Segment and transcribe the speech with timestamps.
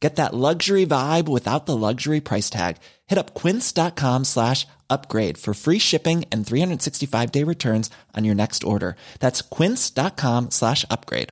[0.00, 2.78] Get that luxury vibe without the luxury price tag.
[3.06, 8.64] Hit up quince.com slash upgrade for free shipping and 365 day returns on your next
[8.64, 8.96] order.
[9.20, 11.28] That's quince.com slash upgrade.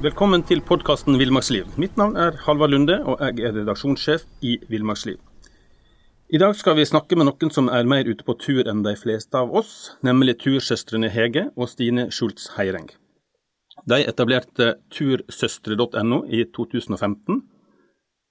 [0.00, 1.66] Velkommen til podkasten Villmarksliv.
[1.76, 5.18] Mitt navn er Halvard Lunde, og jeg er redaksjonssjef i Villmarksliv.
[6.32, 8.92] I dag skal vi snakke med noen som er mer ute på tur enn de
[8.94, 12.86] fleste av oss, nemlig tursøstrene Hege og Stine Schultz Heireng.
[13.90, 17.40] De etablerte tursøstre.no i 2015,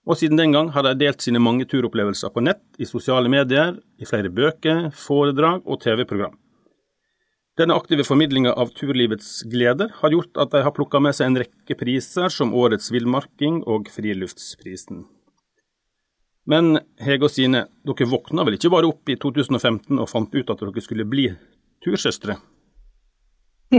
[0.07, 3.75] og siden den gang har de delt sine mange turopplevelser på nett, i sosiale medier,
[3.99, 6.39] i flere bøker, foredrag og TV-program.
[7.59, 11.43] Denne aktive formidlinga av turlivets gleder har gjort at de har plukka med seg en
[11.43, 15.03] rekke priser, som Årets villmarking og Friluftsprisen.
[16.49, 20.49] Men Hege og Sine, dere våkna vel ikke bare opp i 2015 og fant ut
[20.53, 21.27] at dere skulle bli
[21.83, 22.37] tursøstre?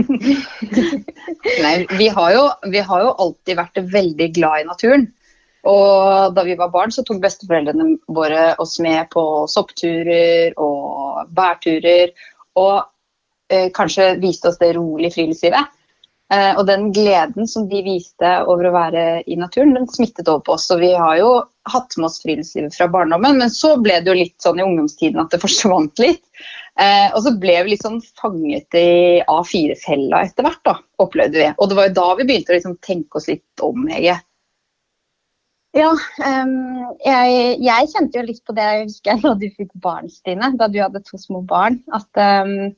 [1.65, 5.09] Nei, vi har, jo, vi har, jo, alltid vært veldig glad i naturen.
[5.67, 12.15] Og da vi var barn, så tok besteforeldrene våre oss med på soppturer og bærturer.
[12.57, 12.87] Og
[13.51, 15.71] Eh, kanskje viste oss det rolige friluftslivet.
[16.33, 20.45] Eh, og den gleden som de viste over å være i naturen, den smittet over
[20.45, 20.69] på oss.
[20.71, 21.31] Og vi har jo
[21.69, 25.21] hatt med oss friluftslivet fra barndommen, men så ble det jo litt sånn i ungdomstiden
[25.21, 26.23] at det forsvant litt.
[26.79, 31.47] Eh, og så ble vi litt sånn fanget i A4-fella etter hvert, da, opplevde vi.
[31.57, 34.17] Og det var jo da vi begynte å liksom tenke oss litt om, Hege.
[35.71, 36.55] Ja, um,
[36.99, 40.51] jeg, jeg, kjente jo litt på det jeg husker da du fikk barn, Stine.
[40.59, 41.79] Da du hadde to små barn.
[41.95, 42.73] At um,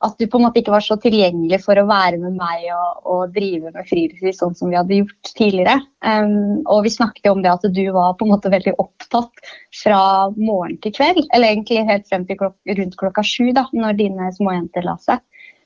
[0.00, 3.00] at du på en måte ikke var så tilgjengelig for å være med meg og,
[3.04, 5.76] og drive med friluftsliv sånn som vi hadde gjort tidligere.
[6.00, 9.42] Um, og vi snakket om det at du var på en måte veldig opptatt
[9.82, 10.00] fra
[10.38, 11.26] morgen til kveld.
[11.28, 15.20] Eller egentlig helt frem til klok rundt klokka sju, da, når dine småjenter la seg.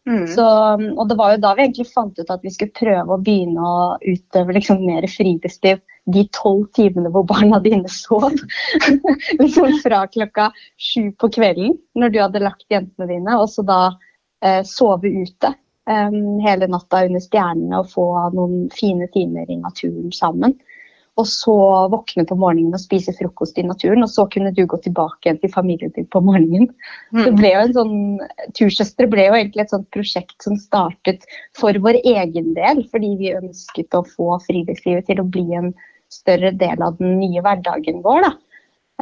[0.04, 0.26] Mm.
[0.28, 3.22] Så, og det var jo da vi egentlig fant ut at vi skulle prøve å
[3.24, 5.78] begynne å utøve liksom mer friluftsliv
[6.12, 8.34] de tolv timene hvor barna dine sov.
[9.40, 13.78] liksom fra klokka sju på kvelden når du hadde lagt jentene dine, og så da
[14.68, 15.54] sove ute
[15.90, 18.06] um, hele natta under stjernene og få
[18.36, 20.56] noen fine timer i naturen sammen.
[21.14, 21.54] Og så
[21.92, 25.38] våkne på morgenen og spise frokost i naturen, og så kunne du gå tilbake igjen
[25.44, 26.66] til familien din på morgenen.
[27.14, 27.20] Mm.
[27.20, 27.94] Det ble jo en sånn,
[28.58, 31.22] Tursøstre ble jo egentlig et sånt prosjekt som startet
[31.54, 35.70] for vår egen del, fordi vi ønsket å få friluftslivet til å bli en
[36.10, 38.26] større del av den nye hverdagen vår.
[38.26, 38.34] da.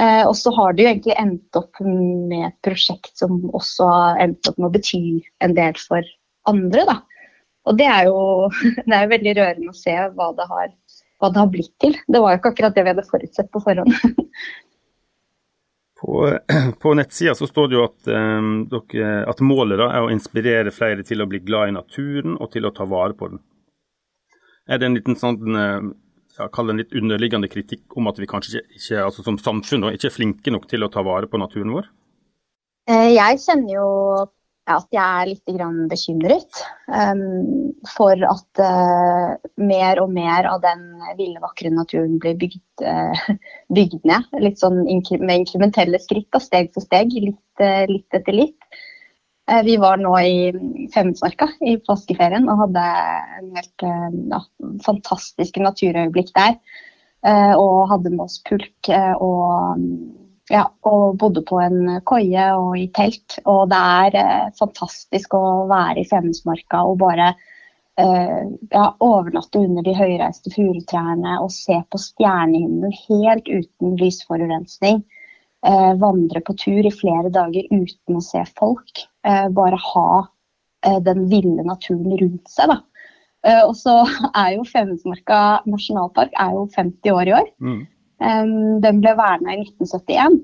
[0.00, 4.20] Eh, og så har det jo egentlig endt opp med et prosjekt som også har
[4.24, 5.02] endt opp med å bety
[5.44, 6.06] en del for
[6.48, 6.86] andre.
[6.88, 6.98] da.
[7.68, 8.18] Og det er jo
[8.88, 10.72] det er veldig rørende å se hva det, har,
[11.20, 11.96] hva det har blitt til.
[12.08, 13.92] Det var jo ikke akkurat det vi hadde forutsett på forhånd.
[16.02, 16.24] På,
[16.82, 20.72] på nettsida så står det jo at, um, dere, at målet da er å inspirere
[20.74, 23.44] flere til å bli glad i naturen og til å ta vare på den.
[24.66, 25.36] Er det en liten sånn
[26.38, 30.14] ja, en litt underliggende kritikk om at vi kanskje ikke, altså som samfunn ikke er
[30.14, 31.90] flinke nok til å ta vare på naturen vår?
[32.90, 33.88] Eh, jeg kjenner jo
[34.70, 40.84] at jeg er litt bekymret um, for at uh, mer og mer av den
[41.18, 43.26] ville, vakre naturen blir bygd, uh,
[43.76, 44.28] bygd ned.
[44.44, 48.80] Litt sånn med inkrementelle skritt, steg for steg, litt, litt etter litt.
[49.52, 50.52] Eh, vi var nå i
[50.94, 52.84] Femundsmarka i påskeferien og hadde
[53.38, 54.40] en helt eh, ja,
[54.84, 56.56] fantastiske naturøyeblikk der.
[57.26, 59.82] Eh, og hadde med oss pulk og,
[60.50, 63.38] ja, og bodde på en koie og i telt.
[63.44, 67.34] Og det er fantastisk å være i Femundsmarka og bare
[67.92, 75.02] ja, overnatte under de høyreiste furutrærne og se på stjernehimmelen helt uten lysforurensning
[76.00, 79.04] vandre på tur i flere dager uten å se folk.
[79.26, 80.06] Eh, bare ha
[80.86, 82.72] eh, den ville naturen rundt seg.
[82.72, 82.78] da.
[83.46, 84.02] Eh, og så
[84.42, 87.50] er jo Femundsmarka nasjonalpark er jo 50 år i år.
[87.62, 87.82] Mm.
[88.22, 90.36] den ble verna i 1971.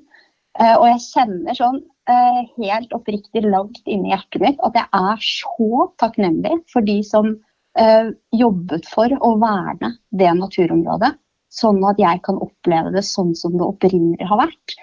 [0.59, 1.79] Eh, og jeg kjenner sånn
[2.11, 7.31] eh, helt oppriktig langt inni hjertet mitt at jeg er så takknemlig for de som
[7.79, 11.13] eh, jobbet for å verne det naturområdet.
[11.55, 14.75] Sånn at jeg kan oppleve det sånn som det opprinnelig har vært.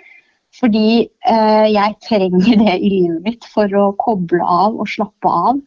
[0.55, 5.61] Fordi eh, jeg trenger det i livet mitt for å koble av og slappe av.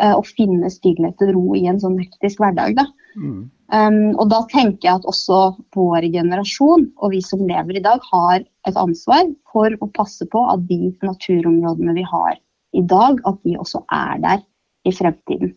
[0.00, 2.78] Eh, og finne stillhet og ro i en sånn hektisk hverdag.
[2.78, 2.86] Da.
[3.20, 3.40] Mm.
[3.70, 5.40] Um, og da tenker jeg at også
[5.76, 10.42] vår generasjon og vi som lever i dag, har et ansvar for å passe på
[10.50, 12.38] at de naturområdene vi har
[12.74, 14.42] i dag, at de også er der
[14.88, 15.54] i fremtiden.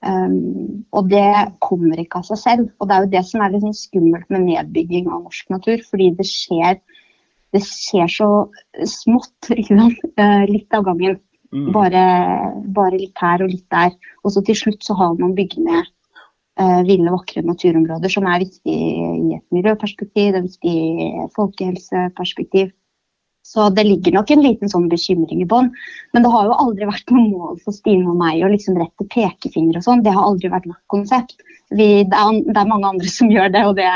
[0.00, 1.32] Um, og det
[1.64, 2.70] kommer ikke av seg selv.
[2.78, 5.82] Og det er jo det som er litt sånn skummelt med nedbygging av norsk natur.
[5.90, 6.78] Fordi det skjer,
[7.54, 8.30] det skjer så
[8.86, 11.18] smått, uh, litt av gangen.
[11.50, 11.72] Mm.
[11.74, 12.02] Bare,
[12.70, 13.96] bare, litt her og litt der.
[14.22, 15.88] Og så til slutt så har man bygd ned
[16.60, 22.70] uh, ville, vakre naturområder som er viktig i et miljøperspektiv, det er viktig i folkehelseperspektiv.
[23.46, 25.70] Så det ligger nok en liten sånn bekymring i bånn.
[26.14, 29.06] Men det har jo aldri vært noe mål for Stine og meg å liksom rette
[29.10, 30.04] pekefinger og sånn.
[30.04, 31.40] Det har aldri vært vårt konsept.
[31.70, 33.88] Vi, det, er, det, er, mange andre som gjør det, og det,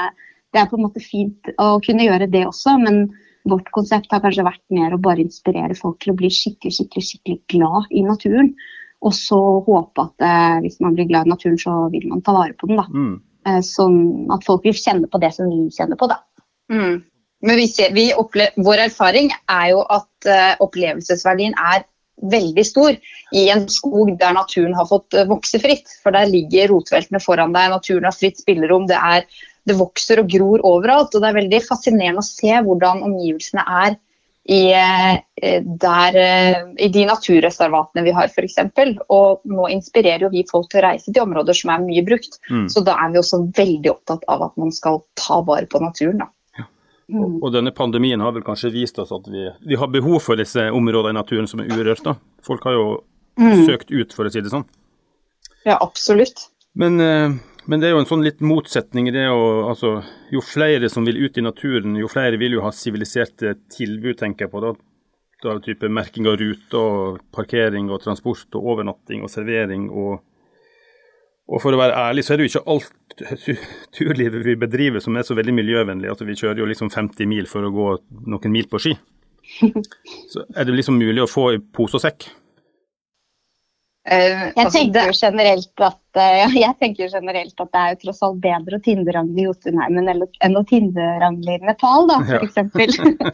[0.54, 2.78] det, er på en måte fint å kunne gjøre det også.
[2.82, 3.04] Men
[3.48, 7.06] vårt konsept har kanskje vært mer å bare inspirere folk til å bli skikkelig, skikkelig,
[7.10, 8.52] skikkelig glad i naturen.
[9.04, 12.32] Og så håpe at eh, hvis man blir glad i naturen, så vil man ta
[12.36, 12.80] vare på den.
[12.80, 12.86] da.
[12.88, 13.16] Mm.
[13.44, 13.98] Eh, sånn
[14.32, 16.08] at folk vil kjenne på det som vi kjenner på.
[16.12, 16.22] da.
[16.72, 17.02] Mm.
[17.44, 21.84] Men vi ser, vi vår erfaring er jo at eh, opplevelsesverdien er
[22.22, 22.94] veldig stor
[23.34, 25.90] i en skog der naturen har fått uh, vokse fritt.
[26.02, 28.86] For der ligger rotveltene foran deg, naturen har fritt spillerom.
[28.90, 29.26] Det, er,
[29.68, 31.14] det, vokser og gror overalt.
[31.14, 33.96] Og det er veldig fascinerende å se hvordan omgivelsene er
[34.44, 35.14] i, uh,
[35.80, 36.18] der,
[36.76, 38.58] i de naturreservatene vi har f.eks.
[39.08, 42.40] Og nå inspirerer jo vi folk til å reise til områder som er mye brukt.
[42.50, 42.68] Mm.
[42.72, 46.24] Så da er vi også veldig opptatt av at man skal ta vare på naturen.
[46.26, 46.30] da.
[47.12, 47.40] Mm.
[47.42, 50.62] Og, denne pandemien har vel kanskje vist oss at vi, vi, har behov for disse
[50.72, 52.04] områdene i naturen som er urørt.
[52.06, 52.16] da.
[52.44, 52.86] Folk har jo
[53.40, 53.64] mm.
[53.68, 54.64] søkt ut, for å si det sånn.
[55.64, 56.48] Ja, absolutt.
[56.76, 59.96] Men, eh, men, det er jo en sånn litt motsetning i det å altså,
[60.32, 64.46] Jo flere som vil ut i naturen, jo flere vil jo ha siviliserte tilbud, tenker
[64.46, 64.62] jeg på.
[64.64, 64.74] da.
[65.44, 70.22] Da type merking av ruter, og parkering og transport og overnatting og servering og
[71.44, 73.24] og for å være ærlig, så er det jo ikke alt
[73.96, 76.08] turlivet vi bedriver som er så veldig miljøvennlig.
[76.08, 77.90] Altså Vi kjører jo liksom 50 mil for å gå
[78.32, 78.94] noen mil på ski.
[80.32, 82.30] Så er det liksom mulig å få i pose og sekk?
[84.04, 88.00] Uh, jeg, altså, tenker jo generelt at, uh, jeg tenker generelt at det er jo
[88.02, 92.60] tross alt bedre å tinderangle i Jotunheimen enn å tinderangle i Nepal, da, f.eks.
[92.60, 93.32] Ja.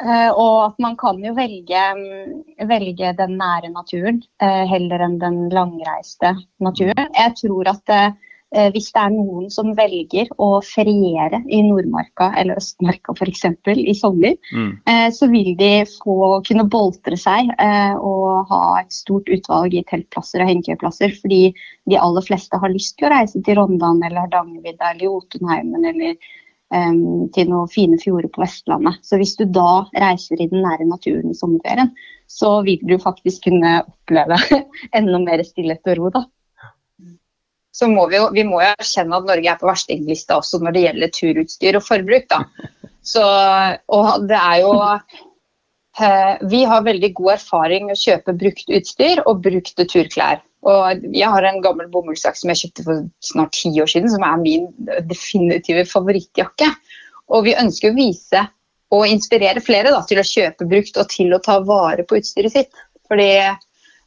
[0.00, 2.38] Uh, og at man kan jo velge, mm,
[2.70, 7.10] velge den nære naturen uh, heller enn den langreiste naturen.
[7.18, 12.58] Jeg tror at uh, hvis det er noen som velger å feriere i Nordmarka eller
[12.58, 13.44] Østmarka f.eks.
[13.70, 14.72] i sommer, mm.
[15.14, 20.50] så vil de få kunne boltre seg og ha et stort utvalg i teltplasser og
[20.50, 21.14] hengekøyplasser.
[21.22, 21.40] Fordi
[21.90, 26.16] de aller fleste har lyst til å reise til Rondane eller Hardangervidda eller Jotunheimen eller
[26.74, 29.00] um, til noen fine fjorder på Vestlandet.
[29.06, 31.92] Så hvis du da reiser i den nære naturen i sommerferien,
[32.30, 34.38] så vil du faktisk kunne oppleve
[34.98, 36.12] enda mer stillhet og ro.
[36.18, 36.26] da.
[37.72, 40.74] Så må vi, jo, vi må jo erkjenne at Norge er på verstinglista også når
[40.74, 42.28] det gjelder turutstyr og forbruk.
[42.32, 42.44] da.
[43.10, 43.24] Så,
[43.88, 49.22] og det er jo eh, Vi har veldig god erfaring med å kjøpe brukt utstyr
[49.24, 50.42] og brukte turklær.
[50.68, 54.26] Og jeg har en gammel bomullsjakke som jeg kjøpte for snart ti år siden, som
[54.26, 54.66] er min
[55.08, 56.68] definitive favorittjakke.
[57.32, 58.44] Og vi ønsker å vise
[58.90, 62.52] og inspirere flere da, til å kjøpe brukt og til å ta vare på utstyret
[62.52, 62.84] sitt.
[63.08, 63.30] Fordi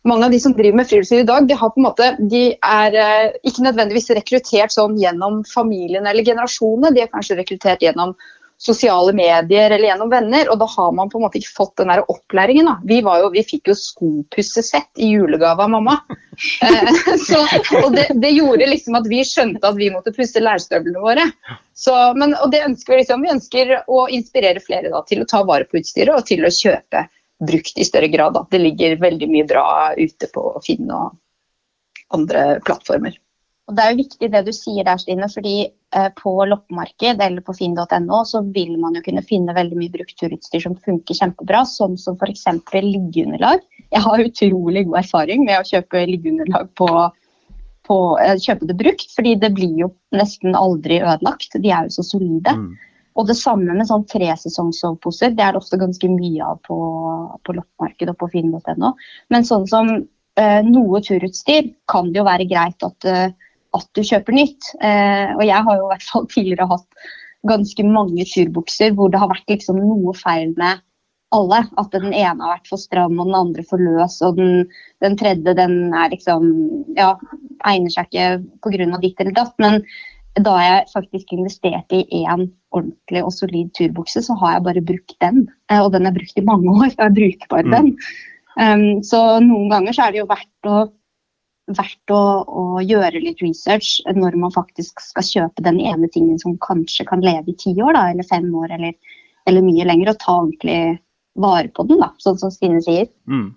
[0.08, 2.44] mange av de som driver med friluftsliv i dag, de, har på en måte, de
[2.54, 6.92] er eh, ikke nødvendigvis rekruttert sånn gjennom familien eller generasjonene.
[6.96, 8.16] De er kanskje rekruttert gjennom
[8.64, 10.50] sosiale medier eller gjennom venner.
[10.52, 12.68] Og da har man på en måte ikke fått den der opplæringen.
[12.70, 12.76] Da.
[12.88, 16.00] Vi, jo, vi fikk jo skopussesett i julegave av mamma.
[16.66, 16.88] Eh,
[17.28, 17.38] så,
[17.84, 21.28] og det, det, gjorde liksom at vi skjønte at vi måtte pusse lærstøvlene våre.
[21.78, 23.22] Så, men, og det ønsker vi liksom.
[23.22, 26.50] Vi ønsker å inspirere flere da, til å ta vare på utstyret og til å
[26.50, 27.04] kjøpe
[27.48, 28.38] brukt i større grad.
[28.38, 28.46] Da.
[28.52, 31.14] Det ligger veldig mye bra ute på Finn og
[32.14, 33.18] andre plattformer.
[33.70, 35.30] Og Det er jo viktig det du sier der, Stine.
[35.32, 35.56] fordi
[35.96, 40.18] eh, På loppemarked eller på finn.no så vil man jo kunne finne veldig mye brukt
[40.20, 42.46] turutstyr som funker kjempebra, sånn som f.eks.
[42.76, 43.64] liggeunderlag.
[43.94, 46.90] Jeg har utrolig god erfaring med å kjøpe liggeunderlag på,
[47.88, 51.56] på eh, kjøpe det brukt, fordi det blir jo nesten aldri ødelagt.
[51.56, 52.58] De er jo så solide.
[52.60, 52.74] Mm.
[53.14, 55.36] Og det samme med sånn tresesongsoveposer.
[55.38, 56.78] Det er det ofte ganske mye av på,
[57.46, 58.94] på loppemarkedet og på finn.no.
[59.34, 63.34] Men sånn som eh, noe turutstyr kan det jo være greit at eh,
[63.78, 64.72] at du kjøper nytt.
[64.86, 67.06] Eh, og jeg har jo i hvert fall tidligere hatt
[67.50, 70.84] ganske mange turbukser hvor det har vært liksom noe feil med
[71.34, 71.64] alle.
[71.82, 74.20] At den ene har vært for stram og den andre for løs.
[74.26, 74.66] Og den,
[75.04, 76.50] den tredje den er liksom
[76.98, 77.16] Ja,
[77.70, 78.28] egner seg ikke
[78.64, 79.00] pga.
[79.02, 79.56] ditt eller datt.
[79.64, 79.82] Men
[80.42, 85.16] da jeg faktisk investerte i én ordentlig og solid turbukse, så har jeg bare brukt
[85.22, 85.46] den.
[85.70, 86.90] Eh, og den er brukt i mange år.
[86.98, 87.76] Jeg bruker bare mm.
[87.76, 87.94] den.
[88.54, 90.84] Um, så noen ganger så er det jo verdt å
[91.72, 96.58] verdt å, å, gjøre litt research når man faktisk skal kjøpe den ene tingen som
[96.60, 98.98] kanskje kan leve i ti år, da, eller fem år, eller,
[99.48, 100.80] eller, mye lenger, og ta ordentlig
[101.40, 103.08] vare på den, da, sånn som Stine sier.
[103.32, 103.54] Mm.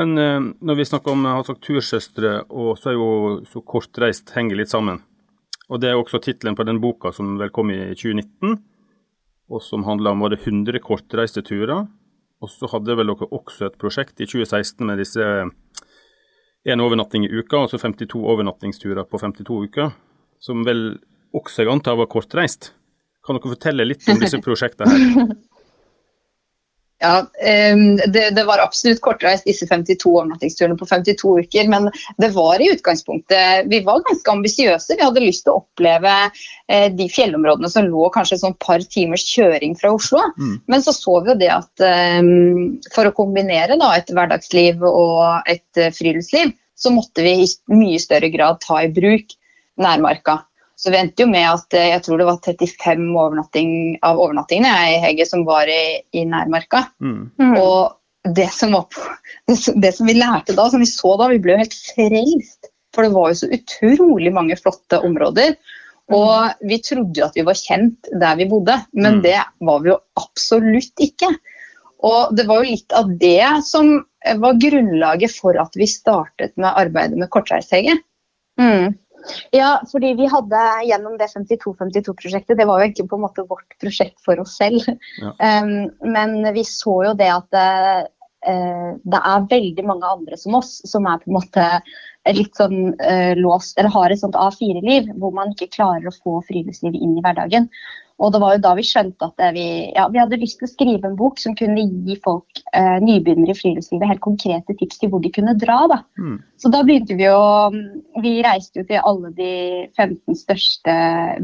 [0.00, 3.10] Men uh, når vi snakker om uh, tursøstre, og så er jo
[3.52, 5.02] så kortreist henger litt sammen.
[5.72, 8.58] Og Det er også tittelen på den boka som vel kom i 2019,
[9.52, 11.86] og som handla om det 100 kortreiste turer.
[12.42, 15.22] Og så hadde vel dere også et prosjekt i 2016 med disse
[16.68, 19.94] én overnatting i uka, altså 52 overnattingsturer på 52 uker,
[20.42, 20.98] som vel
[21.32, 22.72] også jeg antar var kortreist.
[23.24, 25.32] Kan dere fortelle litt om disse prosjektene her?
[27.02, 27.26] Ja,
[28.06, 31.70] det, det, var absolutt kortreist, disse 52 overnattingsturene på 52 uker.
[31.72, 31.88] Men
[32.22, 34.94] det var i utgangspunktet Vi var ganske ambisiøse.
[34.94, 39.26] Vi hadde lyst til å oppleve eh, de fjellområdene som lå kanskje et par timers
[39.26, 40.22] kjøring fra Oslo.
[40.38, 40.54] Mm.
[40.70, 41.84] Men så så vi jo det at
[42.94, 48.00] for å kombinere da, et hverdagsliv og et eh, friluftsliv, så måtte vi i mye
[48.02, 49.36] større grad ta i bruk
[49.80, 50.42] nærmarka.
[50.82, 54.72] Så vi endte jo med at eh, jeg tror det var 35 overnatting, av overnattingene
[54.90, 56.88] i Hege som var i, i nærmarka.
[57.02, 57.20] Mm.
[57.38, 57.52] mm.
[57.60, 58.88] Og det som, var,
[59.50, 62.72] det, det som vi lærte da, som vi så da, vi ble jo helt frelst.
[62.92, 65.54] For det var jo så utrolig mange flotte områder.
[66.12, 66.66] Og mm.
[66.68, 69.22] vi trodde jo at vi var kjent der vi bodde, men mm.
[69.24, 71.30] det var vi jo absolutt ikke.
[72.02, 73.94] Og det var jo litt av det som
[74.42, 77.94] var grunnlaget for at vi startet med arbeidet med kortreisthege.
[78.60, 78.98] Mm.
[79.54, 83.76] Ja, fordi vi hadde gjennom det 52-52-prosjektet, det var jo ikke på en måte vårt
[83.82, 84.84] prosjekt for oss selv.
[85.20, 85.34] Ja.
[85.62, 88.02] Um, men vi så jo det at uh,
[88.42, 91.68] det, er veldig mange andre som oss som er på en måte
[92.30, 96.38] litt sånn eh, låst, eller har et sånt A4-liv hvor man ikke klarer å få
[96.46, 97.66] friluftslivet inn i hverdagen.
[98.22, 99.64] Og det var jo da vi skjønte at vi,
[99.96, 103.54] ja, vi hadde lyst til å skrive en bok som kunne gi folk eh, nybegynnere
[103.54, 105.80] i friluftslivet helt konkrete tips til hvor de kunne dra.
[105.90, 105.98] Da.
[106.20, 106.38] Mm.
[106.62, 107.42] Så da begynte vi å
[108.22, 109.52] Vi reiste jo til alle de
[109.96, 110.94] 15 største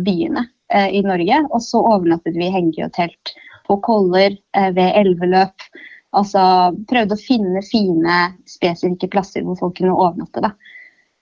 [0.06, 1.42] byene eh, i Norge.
[1.50, 3.34] Og så overnattet vi i hengekøyetelt
[3.68, 5.68] på Koller, eh, ved elveløp.
[6.16, 6.42] Altså
[6.88, 10.44] prøvde å finne fine, spesifikke plasser hvor folk kunne overnatte.
[10.44, 10.54] Da.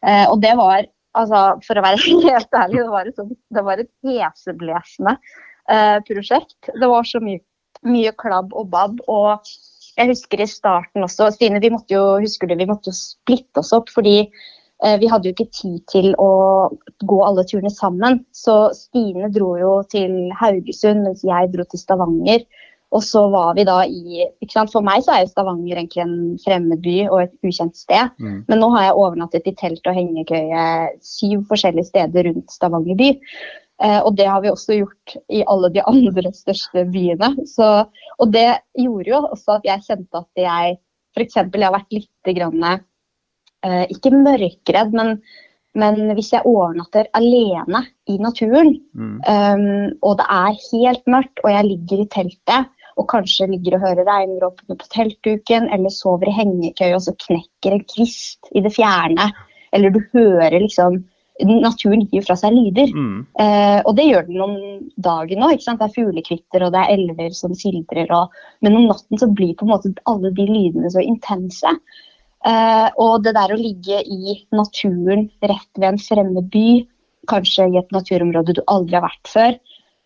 [0.06, 0.84] Eh, og det var
[1.16, 5.96] altså, for å være helt ærlig, det var et, sånt, det var et heseblesende eh,
[6.06, 6.70] prosjekt.
[6.70, 7.42] Det var så mye,
[7.86, 9.02] mye, klabb og babb.
[9.06, 9.48] og
[9.96, 13.62] jeg husker i starten også Stine, vi måtte jo husker du, vi måtte jo splitte
[13.62, 13.88] oss opp.
[13.94, 16.30] fordi eh, vi hadde jo ikke tid til å
[17.00, 18.20] gå alle turene sammen.
[18.36, 22.44] Så Stine dro jo til Haugesund, mens jeg dro til Stavanger.
[22.96, 24.24] Og så var vi da i
[24.72, 28.14] For meg så er jo Stavanger egentlig en fremmed by og et ukjent sted.
[28.22, 28.40] Mm.
[28.48, 30.64] Men nå har jeg overnattet i telt og hengekøye
[31.04, 33.12] syv forskjellige steder rundt Stavanger by.
[33.84, 37.34] Eh, og det har vi også gjort i alle de andre største byene.
[37.50, 37.70] Så,
[38.18, 38.48] og det
[38.80, 40.76] gjorde jo også at jeg kjente at jeg
[41.16, 41.38] f.eks.
[41.40, 42.64] jeg har vært litt grann,
[43.64, 45.14] eh, ikke mørkredd, men,
[45.76, 49.14] men, hvis jeg overnatter alene i naturen, mm.
[49.24, 53.84] um, og det er helt mørkt, og jeg ligger i teltet, og kanskje ligger og
[53.84, 58.72] hører regndråpene på teltduken, eller sover i hengekøye og så knekker en kvist i det
[58.76, 59.28] fjerne,
[59.76, 61.04] eller du hører liksom
[61.44, 62.88] Naturen gir fra seg lyder.
[62.96, 63.16] Mm.
[63.44, 64.54] Eh, og det gjør den om
[65.04, 65.58] dagen òg.
[65.60, 68.08] Det er fuglekvitter og det er elver som sildrer.
[68.16, 68.32] Og,
[68.64, 71.74] men om natten så blir på en måte alle de lydene så intense.
[72.40, 76.68] Eh, og det der å ligge i naturen rett ved en fremmed by,
[77.28, 79.60] kanskje i et naturområde du aldri har vært før,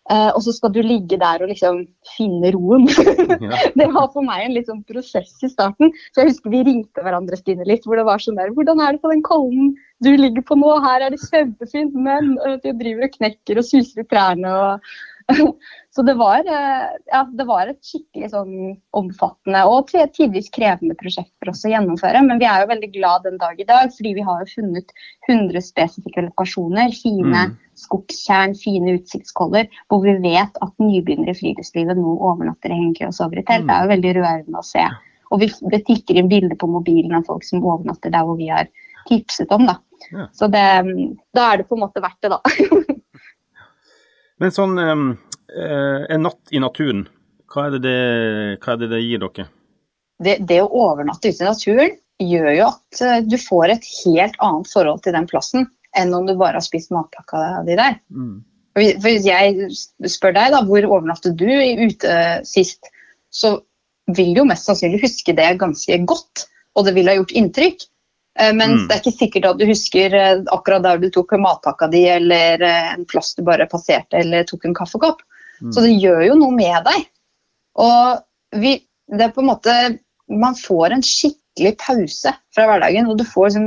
[0.09, 1.83] Uh, og så skal du ligge der og liksom
[2.15, 2.87] finne roen.
[3.79, 5.93] Det var for meg en litt sånn prosess i starten.
[6.11, 7.85] Så jeg husker vi ringte hverandre Stine litt.
[7.85, 10.73] hvor det var sånn der, 'Hvordan er det på den kollen du ligger på nå?
[10.81, 12.33] Her er det kjempefint, men
[12.65, 14.91] jeg driver og knekker og suser i trærne.' og
[15.95, 18.55] så det var, eh, ja, det var, et skikkelig sånn
[18.97, 22.23] omfattende og tidvis krevende prosjekt for oss å gjennomføre.
[22.25, 24.95] Men vi er jo veldig glad den dag i dag, fordi vi har jo funnet
[25.29, 26.95] 100 spesifikke lokasjoner.
[26.97, 27.55] Fine mm.
[27.85, 33.17] skogstjern, fine utsiktskoller, hvor vi vet at nybegynnere i friluftslivet nå overnatter i hengekøye og
[33.17, 33.69] sover i telt.
[33.69, 34.85] Det er jo veldig rørende å se.
[35.31, 38.51] Og vi, det tikker inn bilder på mobilen av folk som overnatter der hvor vi
[38.51, 38.67] har
[39.07, 39.65] tipset om.
[39.69, 39.77] da.
[40.11, 40.27] Ja.
[40.33, 40.65] Så det,
[41.35, 42.41] da er det på en måte verdt det, da.
[44.41, 47.05] Men sånn eh, en natt i naturen,
[47.51, 47.97] hva er det det,
[48.57, 49.49] er det, det gir dere?
[50.21, 54.39] Det, det, å overnatte ute i naturen gjør jo at eh, du får et helt
[54.41, 55.67] annet forhold til den plassen
[55.97, 57.97] enn om du bare har spist matpakka di der.
[58.13, 58.39] Mm.
[58.79, 59.67] Hvis jeg
[60.07, 62.17] spør deg, da, hvor overnattet du ute
[62.47, 62.87] sist?
[63.31, 63.55] så
[64.11, 66.45] vil du jo mest sannsynlig huske det ganske godt,
[66.75, 67.85] og det vil ha gjort inntrykk.
[68.39, 68.87] Eh, Men Mm.
[68.87, 72.61] det er ikke sikkert at du husker eh, akkurat der du tok matpakka di, eller
[72.61, 75.21] eh, en plass du bare passerte, eller tok en kaffekopp.
[75.61, 75.71] Mm.
[75.73, 77.07] Så det gjør jo noe med deg.
[77.75, 78.77] Og vi,
[79.11, 79.99] det er på en måte
[80.31, 83.65] Man får en skikkelig pause fra hverdagen, og du får liksom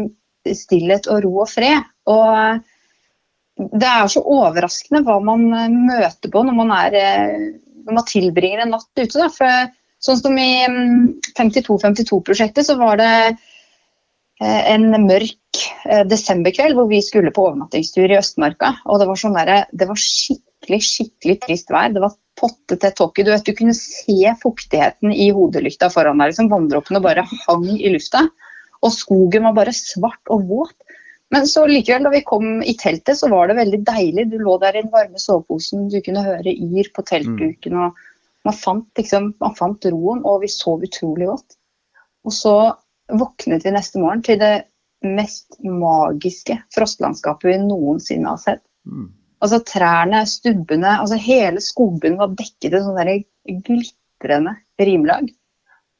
[0.57, 1.85] stillhet og ro og fred.
[2.09, 2.63] Og
[3.57, 5.45] det er så overraskende hva man
[5.85, 7.37] møter på når man, er,
[7.85, 9.13] når man tilbringer en natt ute.
[9.13, 9.29] Da.
[9.29, 9.69] For,
[10.01, 13.13] sånn som i mm, 52-52-prosjektet, så var det
[14.43, 18.73] en mørk eh, desemberkveld hvor vi skulle på overnattingstur i Østmarka.
[18.91, 21.93] Og det var, sånn der, det var skikkelig, skikkelig trist vær.
[21.95, 23.23] Det var pottetett tåke.
[23.23, 26.33] Du, vet, du kunne se fuktigheten i hodelykta foran deg.
[26.33, 28.27] Liksom, Vanndråpene bare hang i lufta.
[28.85, 30.77] Og skogen var bare svart og våt.
[31.33, 34.29] Men så likevel, da vi kom i teltet, så var det veldig deilig.
[34.31, 37.79] Du lå der i den varme soveposen, du kunne høre yr på teltduken.
[37.81, 38.03] og
[38.45, 41.57] man fant, liksom, man fant roen, og vi sov utrolig godt.
[42.29, 42.55] Og så
[43.13, 44.55] våknet vi neste morgen til det
[45.05, 48.65] mest magiske frostlandskapet vi noensinne har sett.
[48.89, 49.11] Mm.
[49.45, 53.17] Altså trærne, stubbene, altså hele skogbunnen var dekket i sånne
[53.67, 55.29] glitrende rimlag.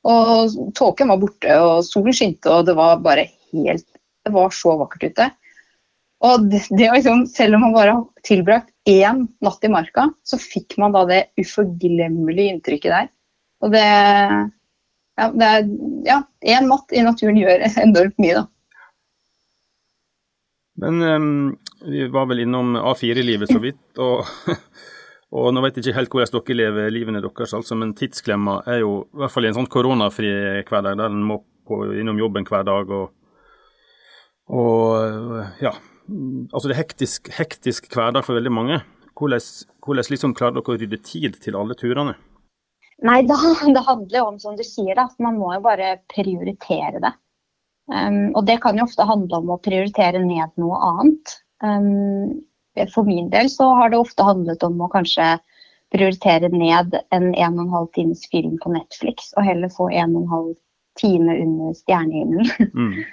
[0.09, 3.87] Og tåken var borte, og solen skinte, og det var bare helt
[4.25, 5.27] Det var så vakkert ute.
[6.25, 10.39] Og det, det liksom, selv om man bare har tilbrakt én natt i marka, så
[10.41, 13.11] fikk man da det uforglemmelige inntrykket der.
[13.61, 13.85] Og det
[15.21, 15.69] Ja, det er
[16.05, 18.49] Ja, én matt i naturen gjør enormt mye, da.
[20.77, 21.57] Men um,
[21.87, 23.81] vi var vel innom A4-livet så vidt.
[24.03, 24.27] Og,
[25.39, 28.83] og nå vet jeg ikke helt hvordan dere lever livene deres, altså, men tidsklemma er
[28.83, 30.33] jo i hvert fall i en sånn koronafri
[30.67, 32.91] hverdag der en må på, innom jobben hver dag.
[32.91, 33.07] Og,
[34.53, 35.73] og ja,
[36.51, 38.83] altså det er hektisk, hektisk hverdag for veldig mange.
[39.15, 39.49] Hvordan,
[39.87, 42.19] hvordan liksom klarer dere å rydde tid til alle turene?
[43.03, 43.37] Nei, da,
[43.75, 47.15] det handler jo om, som du sier, da, man må jo bare prioritere det.
[47.93, 51.35] Um, og det kan jo ofte handle om å prioritere ned noe annet.
[51.65, 52.45] Um,
[52.93, 55.37] for min del så har det ofte handlet om å kanskje
[55.95, 60.17] prioritere ned en en og en halv times film på Netflix, og heller få en
[60.17, 60.55] og en halv
[61.01, 62.73] time under stjernehimmelen.
[62.75, 63.05] Mm.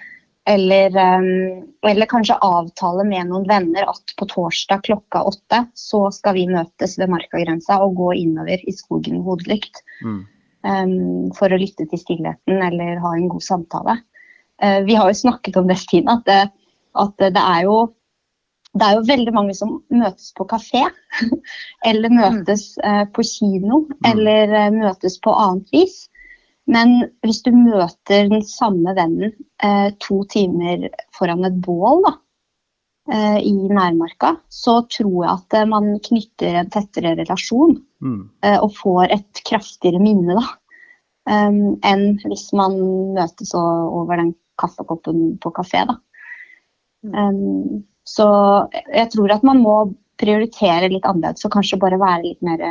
[0.50, 6.34] Eller, um, eller kanskje avtale med noen venner at på torsdag klokka åtte så skal
[6.40, 9.84] vi møtes ved markagrensa og gå innover i skogen med hodelykt.
[10.02, 10.24] Mm.
[10.66, 13.98] um, for å lytte til stillheten eller ha en god samtale.
[14.62, 16.42] Uh, vi har jo snakket om det, Stine, at, det,
[17.02, 17.78] at det, er jo,
[18.78, 20.86] det er jo veldig mange som møtes på kafé.
[21.90, 26.04] eller møtes uh, på kino, eller uh, møtes på annet vis.
[26.68, 32.14] Men hvis du møter den samme vennen eh, to timer foran et bål da,
[33.12, 38.30] eh, i nærmarka, så tror jeg at eh, man knytter en tettere relasjon Mm.
[38.42, 40.48] eh, og får et kraftigere minne da,
[41.30, 42.74] em, enn hvis man
[43.14, 45.84] møtes over den kaffekoppen på kafé.
[45.86, 46.00] Da.
[47.04, 48.26] Um, så
[48.90, 49.76] jeg tror at man må
[50.22, 52.62] prioritere litt annerledes og kanskje bare være litt mer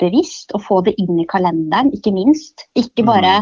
[0.00, 2.66] bevisst og få det inn i kalenderen, ikke minst.
[2.78, 3.34] Ikke bare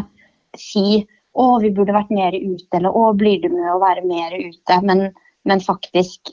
[0.59, 1.03] si
[1.39, 4.81] å, vi burde vært mer ute, eller å, blir det med å være mer ute,
[4.89, 5.09] men,
[5.47, 6.33] men faktisk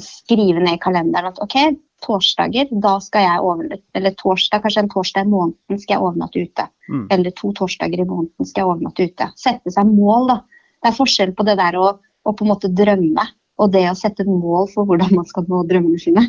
[0.00, 4.90] skrive ned i kalenderen at ok, torsdager, da skal jeg overnatte, eller torsdag, kanskje en
[4.90, 6.66] torsdag i måneden skal jeg overnatte ute.
[6.88, 7.04] Mm.
[7.14, 9.28] Eller to torsdager i måneden skal jeg overnatte ute.
[9.38, 10.38] Sette seg mål, da.
[10.82, 13.28] Det er forskjell på det der å, å på en måte drømme,
[13.62, 16.26] og det å sette mål for hvordan man skal nå drømmene sine.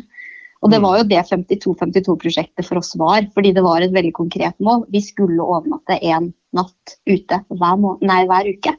[0.64, 0.84] Og det Mm.
[0.86, 4.86] var jo det 52-52-prosjektet for oss var, fordi det var et veldig konkret mål.
[4.88, 8.72] Vi skulle overnatte én natt ute hver, må nei, hver uke.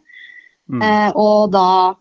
[0.71, 0.82] Mm.
[0.82, 1.93] Eh, og da,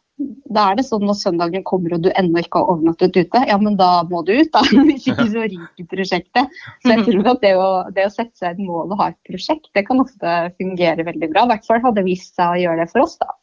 [0.49, 3.59] da er det sånn når søndagen kommer og du ennå ikke har overnattet ute, ja,
[3.61, 4.63] men da må du ut, da.
[4.89, 6.57] Hvis ikke så ryker prosjektet.
[6.81, 9.21] Så jeg tror at det å, det å sette seg et mål og ha et
[9.29, 11.45] prosjekt, det kan ofte fungere veldig bra.
[11.45, 13.37] I hvert fall hadde det vist seg å gjøre det for oss, da.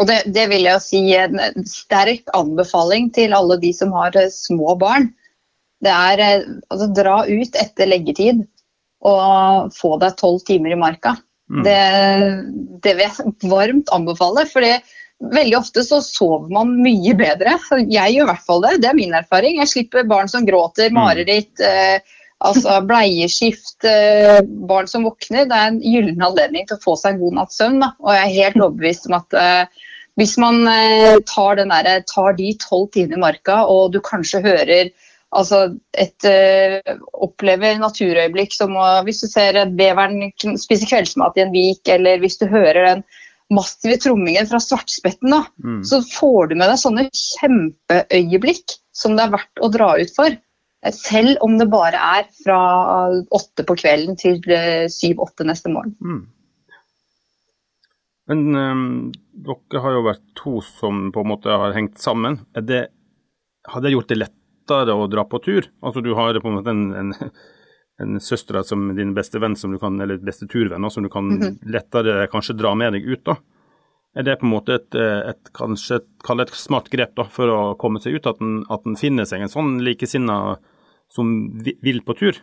[0.00, 1.38] Og det, det vil jeg si en
[1.70, 5.12] sterk anbefaling til alle de som har eh, små barn.
[5.84, 8.42] Det er eh, altså dra ut etter leggetid
[9.04, 11.14] og få deg tolv timer i marka.
[11.52, 11.62] Mm.
[11.66, 11.80] Det,
[12.82, 14.46] det vil jeg varmt anbefale.
[14.50, 14.64] for
[15.32, 17.56] veldig ofte så sover man mye bedre.
[17.84, 18.74] Jeg gjør i hvert fall det.
[18.82, 19.60] Det er min erfaring.
[19.60, 20.98] Jeg slipper barn som gråter, Mm.
[20.98, 22.00] mareritt, eh,
[22.44, 25.48] altså bleieskift, eh, barn som våkner.
[25.48, 27.80] Det er en gyllen anledning til å få seg en god natts søvn.
[27.82, 27.90] Da.
[28.04, 29.88] Og jeg er helt overbevist om at eh,
[30.20, 34.44] hvis man eh, tar, den der, tar de tolv timene i marka, og du kanskje
[34.44, 34.92] hører
[35.34, 35.64] altså
[35.98, 36.94] et eh,
[37.26, 40.28] opplever naturøyeblikk som å, hvis du ser beveren
[40.62, 43.02] spise kveldsmat i en vik, eller hvis du hører den
[43.52, 45.82] massive trommingen fra svartspetten, da, Mm.
[45.84, 50.36] så får du med deg sånne kjempeøyeblikk som det er verdt å dra ut for.
[50.92, 52.58] Selv om det bare er fra
[53.32, 54.42] åtte på kvelden til
[54.92, 55.94] syv-åtte neste morgen.
[56.04, 56.24] Mm.
[58.26, 58.84] Men um,
[59.46, 62.40] dere har jo vært to som på en måte har hengt sammen.
[62.56, 62.86] Det,
[63.68, 65.68] har det gjort det lettere å dra på tur?
[65.84, 67.12] Altså Du har på en måte en, en,
[68.00, 71.28] en søster som din beste venn, som du kan, eller beste turvenn, som du kan
[71.28, 71.58] mm -hmm.
[71.72, 73.24] lettere kanskje dra med deg ut.
[73.24, 73.36] da.
[74.16, 77.74] Er det på en måte et, et kanskje et, et smart grep da, for å
[77.74, 80.56] komme seg ut, at en, at en finner seg en sånn likesinna
[81.12, 82.40] som vil på tur?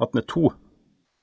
[0.00, 0.52] At med er to?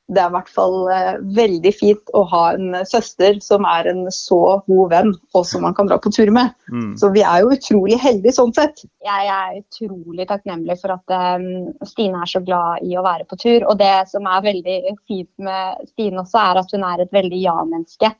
[0.09, 4.07] det er i hvert fall eh, veldig fint å ha en søster som er en
[4.13, 6.55] så god venn, og som man kan dra på tur med.
[6.73, 6.95] Mm.
[6.97, 8.81] Så vi er jo utrolig heldige sånn sett.
[9.05, 13.37] Jeg er utrolig takknemlig for at um, Stine er så glad i å være på
[13.41, 13.67] tur.
[13.69, 17.43] Og det som er veldig fint med Stine også, er at hun er et veldig
[17.43, 18.13] ja-menneske.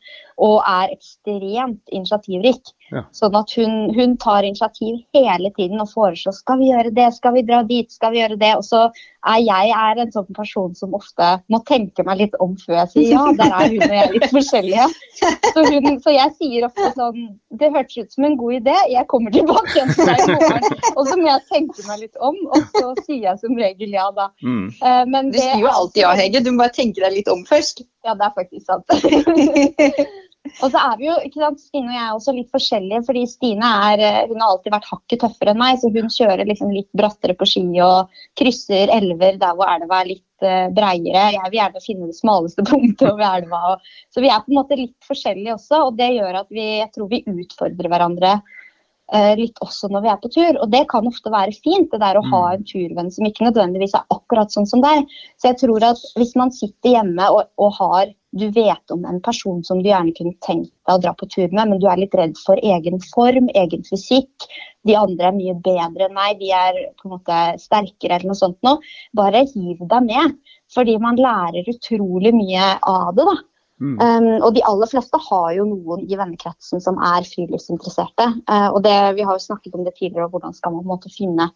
[0.46, 2.76] Og er ekstremt initiativrik.
[2.89, 3.04] Ja.
[3.15, 7.36] Sånn at hun, hun, tar initiativ hele tiden og foreslår skal vi gjøre det, skal
[7.36, 8.52] vi dra dit, skal vi gjøre det.
[8.58, 8.88] Og så
[9.30, 12.91] er jeg er en sånn person som ofte må tenke meg litt om før jeg
[12.93, 13.25] sier ja.
[13.39, 14.88] Der er hun og jeg litt forskjellige.
[15.19, 17.25] Så, hun, så jeg sier ofte sånn
[17.60, 20.80] Det hørtes ut som en god idé, jeg kommer tilbake igjen til deg i morgen.
[20.95, 24.08] Og så må jeg tenke meg litt om, og så sier jeg som regel ja,
[24.15, 24.30] da.
[24.41, 24.65] Mm.
[25.12, 26.43] Men det, du sier jo alltid ja, Hege.
[26.45, 27.84] Du må bare tenke deg litt om først.
[28.08, 28.88] Ja, det er faktisk sant.
[30.60, 33.24] Og så er vi jo, ikke sant, Stine og jeg er også litt forskjellige, fordi
[33.30, 35.80] Stine er, eh, hun har alltid vært hakket tøffere enn meg.
[35.82, 40.12] Så hun kjører liksom litt brattere på ski og krysser elver der hvor elva er
[40.14, 41.26] litt uh, breiere.
[41.36, 43.62] Jeg vil gjerne finne det smaleste punktet over elva.
[43.74, 46.66] Og, så vi er på en måte litt forskjellige også, og det gjør at vi,
[46.80, 50.62] jeg tror vi utfordrer hverandre uh, litt også når vi er på tur.
[50.64, 52.54] Og det kan ofte være fint, det der å ha mm.
[52.56, 55.06] en turvenn som ikke nødvendigvis er akkurat sånn som deg.
[55.42, 59.22] Så jeg tror at hvis man sitter hjemme og, og har du vet om en
[59.22, 61.98] person som du gjerne kunne tenkt deg å dra på tur med, men du er
[61.98, 64.48] litt redd for egen form, egen fysikk.
[64.86, 68.39] De andre er mye bedre enn meg, de er på en måte sterkere eller noe
[68.39, 68.84] sånt noe.
[69.18, 70.36] Bare hiv deg med,
[70.74, 73.26] fordi man lærer utrolig mye av det.
[73.32, 73.38] da.
[73.80, 73.96] Mm.
[73.96, 78.28] Um, og de aller fleste har jo noen i vennekretsen som er friluftsinteresserte.
[78.44, 80.89] Uh, og det, Vi har jo snakket om det tidligere, og hvordan skal man på
[80.89, 81.50] en måte finne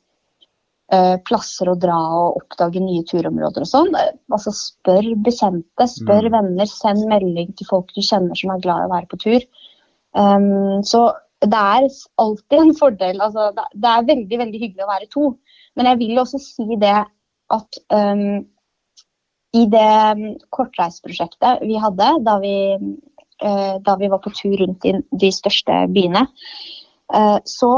[1.25, 3.91] plasser å dra og oppdage nye turområder og sånn.
[3.97, 6.33] Eh, altså Spør bekjente, spør mm.
[6.35, 9.45] venner, send melding til folk du kjenner som er glad i å være på tur.
[10.13, 11.07] Um, så
[11.43, 11.87] det er
[12.21, 13.21] alltid en fordel.
[13.23, 15.25] Altså, det er veldig veldig hyggelig å være to.
[15.77, 16.97] Men jeg vil også si det
[17.53, 18.43] at um,
[19.53, 22.55] i det kortreiseprosjektet vi hadde da vi,
[23.43, 26.25] uh, da vi var på tur rundt i de største byene,
[27.13, 27.73] uh, så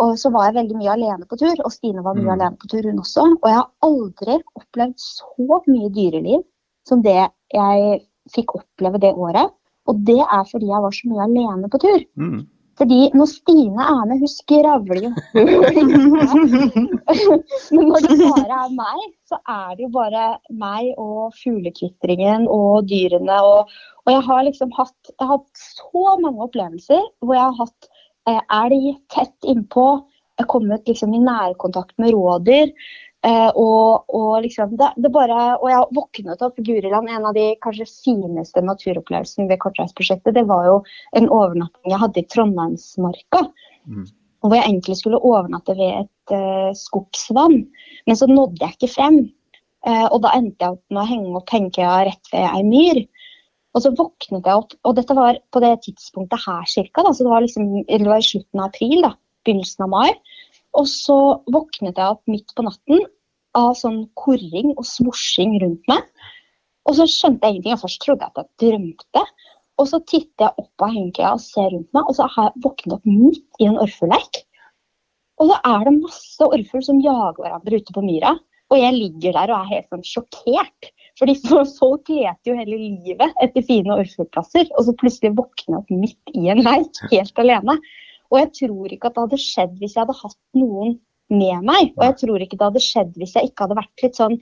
[0.00, 2.34] og så var jeg veldig mye alene på tur, og Stine var mye mm.
[2.36, 3.26] alene på tur, hun også.
[3.36, 6.40] Og jeg har aldri opplevd så mye dyreliv
[6.88, 7.20] som det
[7.54, 8.00] jeg
[8.32, 9.52] fikk oppleve det året.
[9.90, 12.02] Og det er fordi jeg var så mye alene på tur.
[12.18, 12.42] Mm.
[12.80, 15.10] Fordi når Stine er med, hun skravler jo
[17.76, 20.22] Men når det bare er meg, så er det jo bare
[20.62, 23.36] meg og fuglekvitringen og dyrene.
[23.44, 23.60] Og,
[24.06, 27.91] og jeg har liksom hatt, jeg har hatt så mange opplevelser hvor jeg har hatt
[28.30, 29.86] elg tett innpå.
[30.40, 32.70] Jeg kommet liksom i nærkontakt med rådyr.
[33.22, 37.10] Eh, og, og, liksom det, det bare, og jeg våknet opp i Guriland.
[37.10, 40.80] En av de kanskje fineste naturopplevelsene ved Kortreisprosjektet, det var jo
[41.18, 43.44] en overnatting jeg hadde i Trondheimsmarka.
[43.86, 44.08] Mm.
[44.42, 47.60] Hvor jeg egentlig skulle overnatte ved et uh, skogsvann.
[48.10, 49.20] Men så nådde jeg ikke frem.
[49.86, 53.04] Uh, og da endte jeg opp med å henge opp hengekøya rett ved ei myr.
[53.72, 57.44] Og så våknet jeg opp, og dette var på det tidspunktet her cirka, det var,
[57.44, 59.14] liksom, det var i slutten av april, da,
[59.46, 60.10] begynnelsen av mai.
[60.76, 61.18] Og så
[61.52, 63.06] våknet jeg opp midt på natten
[63.56, 66.04] av sånn korring og svorsing rundt meg.
[66.88, 67.76] Og så skjønte jeg ingenting.
[67.76, 69.24] og Først trodde jeg at jeg drømte.
[69.80, 72.64] Og så titter jeg opp av hengekøya og ser rundt meg, og så har jeg
[72.64, 74.42] våknet opp midt i en orrfuglleik.
[75.40, 78.34] Og så er det masse orrfugl som jager hverandre ute på myra.
[78.72, 80.92] Og jeg ligger der og er helt sånn sjokkert.
[81.20, 85.92] Fordi folk leter jo hele livet etter fine orrfuglplasser, og så plutselig våkner jeg opp
[85.92, 87.76] midt i en leik, helt alene.
[88.32, 90.94] Og jeg tror ikke at det hadde skjedd hvis jeg hadde hatt noen
[91.32, 91.92] med meg.
[91.98, 94.38] Og jeg tror ikke det hadde skjedd hvis jeg ikke hadde vært litt sånn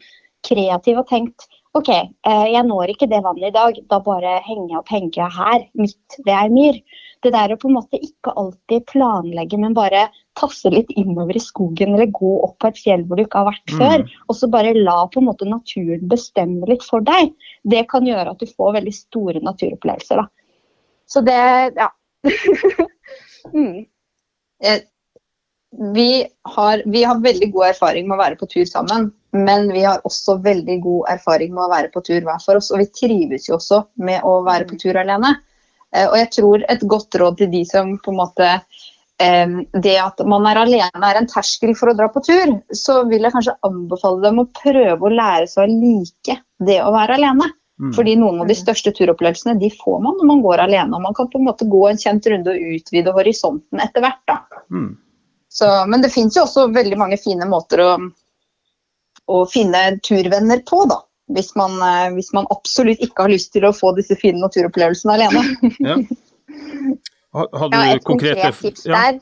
[0.46, 4.72] kreativ og tenkt OK, eh, jeg når ikke det vannet i dag, da bare henger
[4.72, 6.80] jeg opp hengekøya her, midt ved ei myr.
[7.22, 11.42] Det der å på en måte ikke alltid planlegge, men bare tasse litt innover i
[11.42, 13.78] skogen eller gå opp på et fjell hvor du ikke har vært mm.
[13.78, 17.30] før, og så bare la på en måte naturen bestemme litt for deg,
[17.62, 20.24] det kan gjøre at du får veldig store naturopplevelser.
[20.24, 20.26] da.
[21.10, 21.38] Så det
[21.76, 21.90] ja.
[23.54, 23.84] mm.
[24.64, 24.82] Eh,
[25.94, 26.10] vi,
[26.56, 29.12] har, vi har veldig god erfaring med å være på tur sammen.
[29.36, 32.70] Men vi har også veldig god erfaring med å være på tur hver for oss.
[32.74, 35.36] Og vi trives jo også med å være på tur alene.
[35.94, 38.54] Eh, og jeg tror et godt råd til de som på en måte
[39.20, 43.26] det at man er alene er en terskel for å dra på tur, så vil
[43.26, 47.50] jeg kanskje anbefale dem å prøve å lære seg å like det å være alene.
[47.80, 47.92] Mm.
[47.96, 50.96] Fordi noen av de største turopplevelsene de får man når man går alene.
[50.96, 54.34] og Man kan på en måte gå en kjent runde og utvide horisonten etter hvert.
[54.72, 54.90] Mm.
[55.50, 57.94] Så, men det fins jo også veldig mange fine måter å,
[59.30, 61.00] å finne turvenner på, da.
[61.30, 65.16] Hvis man, eh, hvis man, absolutt ikke har lyst til å få disse fine naturopplevelsene
[65.16, 65.44] alene.
[65.88, 65.98] ja.
[67.30, 68.96] Hadde du ja, et konkret tips ja.
[68.96, 69.20] der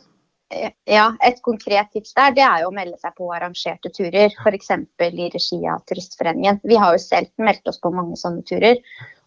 [0.88, 4.33] ja, et konkret tips der det er jo å melde seg på arrangerte turer.
[4.33, 4.71] F.eks.
[5.05, 6.62] i regi av Turistforeningen.
[6.64, 8.81] Vi har jo selv meldt oss på mange sånne turer.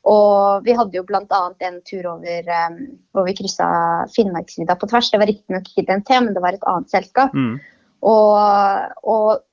[0.10, 1.42] Og vi hadde jo bl.a.
[1.68, 2.80] en tur over um,
[3.14, 3.68] hvor vi kryssa
[4.16, 5.12] Finnmarksvidda på tvers.
[5.14, 7.38] Det var riktignok ikke DNT, men det var et annet selskap.
[7.38, 7.60] Mm.
[8.10, 9.46] Og, og,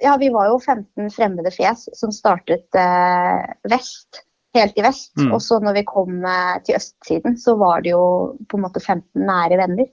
[0.00, 5.12] ja, vi var jo 15 fremmede fjes som startet eh, vest helt i vest.
[5.18, 5.32] Mm.
[5.34, 8.04] Og så når vi kom eh, til østsiden, så var det jo
[8.48, 9.88] på en måte 15 nære venner.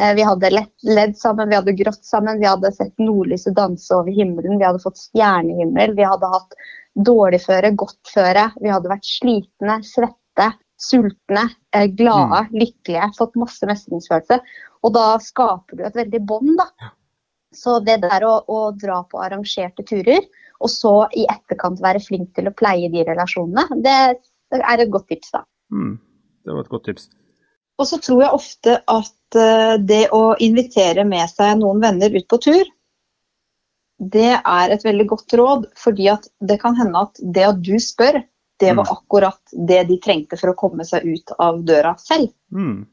[0.00, 4.12] Eh, vi hadde ledd sammen, vi hadde grått sammen, vi hadde sett nordlyset danse over
[4.12, 6.58] himmelen, vi hadde fått stjernehimmel, vi hadde hatt
[6.94, 12.58] dårlig føre, godt føre, vi hadde vært slitne, svette, sultne, eh, glade, mm.
[12.60, 14.42] lykkelige, fått masse mestringsfølelse.
[14.84, 16.92] Og da skaper du et veldig bånd, da.
[17.54, 20.24] Så det der å, å dra på arrangerte turer,
[20.64, 23.98] og så i etterkant være flink til å pleie de relasjonene, det
[24.60, 25.44] er et godt tips, da.
[25.74, 25.96] Mm,
[26.46, 27.08] det var et godt tips.
[27.80, 32.28] Og så tror jeg ofte at uh, det å invitere med seg noen venner ut
[32.30, 32.70] på tur,
[33.98, 35.66] det er et veldig godt råd.
[35.78, 38.20] Fordi at det kan hende at det at du spør,
[38.62, 38.92] det var mm.
[38.94, 42.30] akkurat det de trengte for å komme seg ut av døra selv.
[42.54, 42.84] Mm.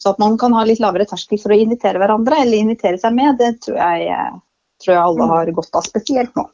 [0.00, 3.12] Så at man kan ha litt lavere terskel for å invitere hverandre eller invitere seg
[3.16, 4.38] med, det tror jeg eh,
[4.80, 6.46] tror jeg alle har godt av, spesielt nå.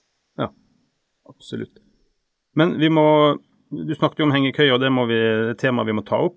[0.43, 0.49] Ja,
[1.31, 1.79] absolutt.
[2.59, 3.07] Men vi må
[3.67, 6.37] Du snakket jo om hengekøye, og det er et tema vi må ta opp.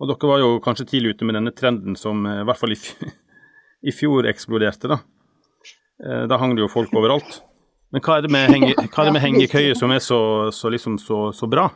[0.00, 2.72] Og dere var jo kanskje tidlig ute med denne trenden som eh, i hvert fall
[2.72, 2.78] i,
[3.88, 4.96] i fjor eksploderte, da.
[6.00, 7.42] Eh, da hang det jo folk overalt.
[7.92, 10.18] Men hva er det med, henge, hva er det med hengekøye som er så,
[10.56, 11.68] så, liksom så, så, bra?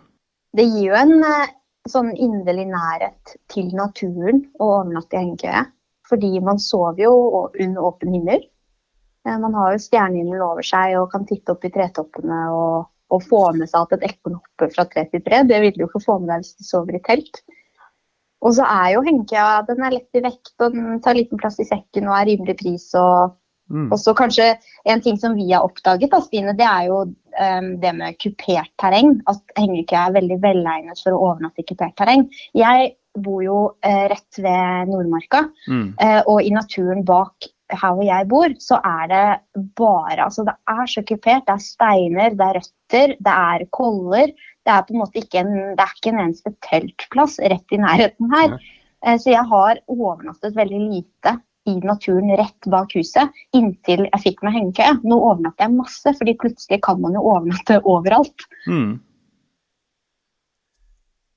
[0.56, 1.12] Det gir jo en
[1.92, 5.64] sånn inderlig nærhet til naturen å overnatte i hengekøye.
[6.08, 7.14] Fordi man sover jo
[7.48, 8.46] under åpen himmel.
[9.26, 13.24] Eh, man har jo stjernehimmelen over seg og kan titte opp i tretoppene og, og
[13.28, 15.42] få med seg at et ekorn hopper fra tre til tre.
[15.48, 17.42] Det vil du ikke få med deg hvis du sover i telt.
[18.46, 21.58] Og så er jo hengekøya den er lett i vekt og den tar liten plass
[21.58, 22.86] i sekken og er rimelig pris.
[22.98, 23.34] Og,
[23.70, 23.90] mm.
[24.00, 24.52] så kanskje
[24.88, 28.72] en ting som vi har oppdaget, da, Stine, det er jo um, det med kupert
[28.80, 29.18] terreng.
[29.30, 32.26] At hengekøya er veldig velegnet for å overnatte i kupert terreng.
[32.56, 35.86] Jeg bor jo uh, rett ved Nordmarka, mm.
[36.00, 39.24] uh, og i naturen bak her hvor jeg bor, så er det
[39.76, 41.44] bare altså Det er så kupert.
[41.44, 44.32] Det er steiner, det er røtter, det er koller.
[44.64, 47.80] Det er på en måte ikke en, det er ikke en eneste teltplass rett i
[47.82, 48.56] nærheten her.
[48.56, 49.18] Ja.
[49.20, 51.36] Så jeg har overnattet veldig lite
[51.68, 55.00] i naturen rett bak huset inntil jeg fikk meg hengekøye.
[55.04, 58.48] Nå overnatter jeg masse, fordi plutselig kan man jo overnatte overalt.
[58.70, 58.96] Mm.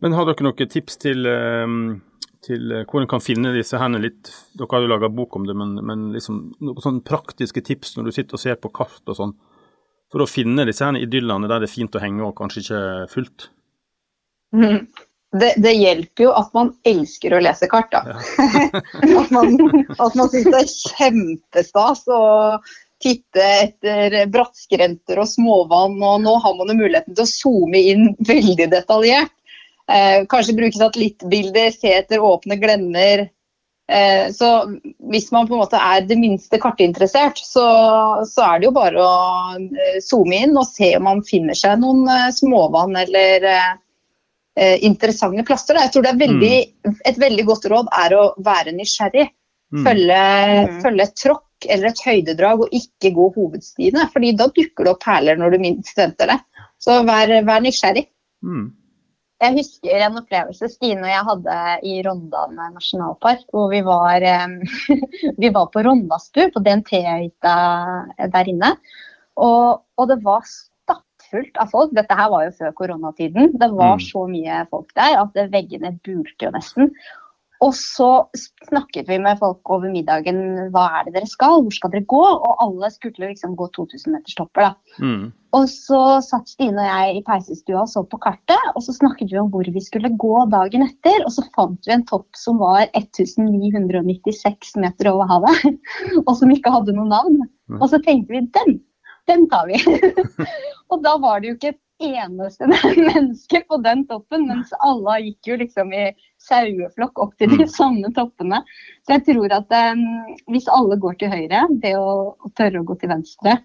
[0.02, 1.84] Men har dere noen tips til um
[2.46, 5.48] til eh, hvor en kan finne disse hendene litt Dere har jo laga bok om
[5.48, 9.06] det, men, men liksom noen sånne praktiske tips når du sitter og ser på kart
[9.06, 9.36] og sånn,
[10.12, 12.84] for å finne disse her idyllene der det er fint å henge og kanskje ikke
[13.13, 13.50] fullt?
[14.58, 14.86] Mm.
[15.32, 18.02] Det, det, hjelper jo at man elsker å lese kart, da.
[18.04, 18.82] Ja.
[19.22, 19.54] at, man,
[19.96, 22.24] at man syns det er kjempestas å
[23.02, 28.10] titte etter brattskrenter og småvann, og nå har man jo muligheten til å zoome inn
[28.28, 29.34] veldig detaljert.
[29.91, 33.26] Eh, kanskje bruke satellittbilder, se etter åpne glemmer.
[33.91, 34.50] Eh, så
[35.12, 37.65] hvis man på en måte er det minste kartinteressert, så,
[38.28, 39.15] så, er det jo bare å
[39.58, 43.74] eh, zoome inn og se om man finner seg noen eh, småvann eller eh,
[44.83, 45.79] interessante plasser.
[45.79, 46.55] Jeg tror det er veldig,
[46.87, 46.97] mm.
[47.07, 49.29] et veldig godt råd er å være nysgjerrig.
[49.71, 49.85] Mm.
[49.85, 50.81] Følge, mm.
[50.83, 54.09] følge et tråkk eller et høydedrag og ikke gå hovedstiene.
[54.11, 56.37] fordi da dukker det opp perler når du minst venter det.
[56.81, 58.07] Så vær, vær nysgjerrig.
[58.43, 58.69] Mm.
[59.41, 61.55] Jeg husker en opplevelse Stine og jeg hadde
[61.89, 63.47] i Rondane nasjonalpark.
[63.53, 64.25] Hvor vi var,
[65.41, 67.55] vi var på Rondasbu, på DNT-hytta
[68.35, 68.75] der inne.
[69.41, 70.45] Og, og, det var
[71.32, 71.96] stappfullt av folk.
[71.96, 73.56] Dette her var jo før koronatiden.
[73.56, 74.06] Det var mm.
[74.06, 76.94] så mye folk der at veggene bulte jo nesten.
[77.62, 78.26] Og så
[78.72, 80.72] snakket vi med folk over middagen.
[80.74, 81.62] Hva er det dere skal?
[81.62, 82.22] Hvor skal dere gå?
[82.22, 84.72] Og alle skulle liksom gå 2000 meters topper.
[84.72, 84.98] da.
[84.98, 85.28] Mm.
[85.54, 89.30] Og så satt Stine og jeg i peisestua og så på kartet, og så snakket
[89.30, 91.22] vi om hvor vi skulle gå dagen etter.
[91.22, 95.78] Og så fant vi en topp som var 1996 meter over havet,
[96.28, 97.44] og som ikke hadde noe navn.
[97.78, 98.80] Og så tenkte vi den,
[99.32, 99.80] den tar vi.
[100.91, 102.65] og da var det jo ikke et eneste
[103.10, 106.08] menneske på den toppen, mens alle gikk jo liksom i
[106.41, 107.70] saueflokk opp til de Mm.
[107.70, 108.62] samme toppene.
[109.06, 110.02] Så jeg tror at um,
[110.50, 113.60] hvis alle går til høyre, det å, å tørre å gå til venstre,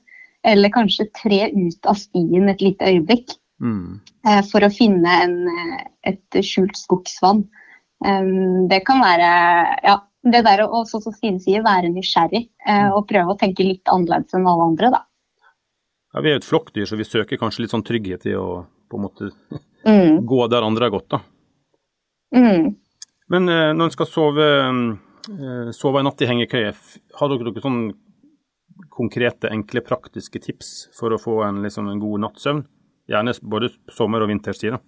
[0.47, 4.03] eller kanskje tre ut av stien et lite øyeblikk Mm.
[4.29, 7.39] uh, for å finne en, eh, et skjult skogsvann,
[8.05, 9.31] um, det kan være
[9.81, 9.95] ja,
[10.33, 13.89] det der å, sånn som Stine sier, være nysgjerrig eh, og prøve å tenke litt
[13.89, 15.01] annerledes enn alle andre, da.
[16.17, 18.65] Ja, vi er jo et flokkdyr, så vi søker kanskje litt sånn trygghet i å
[18.89, 19.31] på en måte
[19.87, 20.25] Mm.
[20.27, 21.21] gå der andre har gått, da.
[22.35, 22.73] Mm.
[23.31, 26.73] Men eh, når en skal sove, eh, sove en natt i hengekøye,
[27.21, 27.79] har dere noen sånn
[28.91, 32.65] konkrete, enkle, praktiske tips for å få en, liksom, en god nattsøvn?
[33.07, 34.75] Gjerne både sommer- og vinterstid.
[34.75, 34.83] da.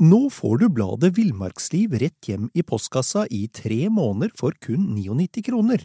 [0.00, 5.44] Nå får du bladet Villmarksliv rett hjem i postkassa i tre måneder for kun 99
[5.44, 5.84] kroner.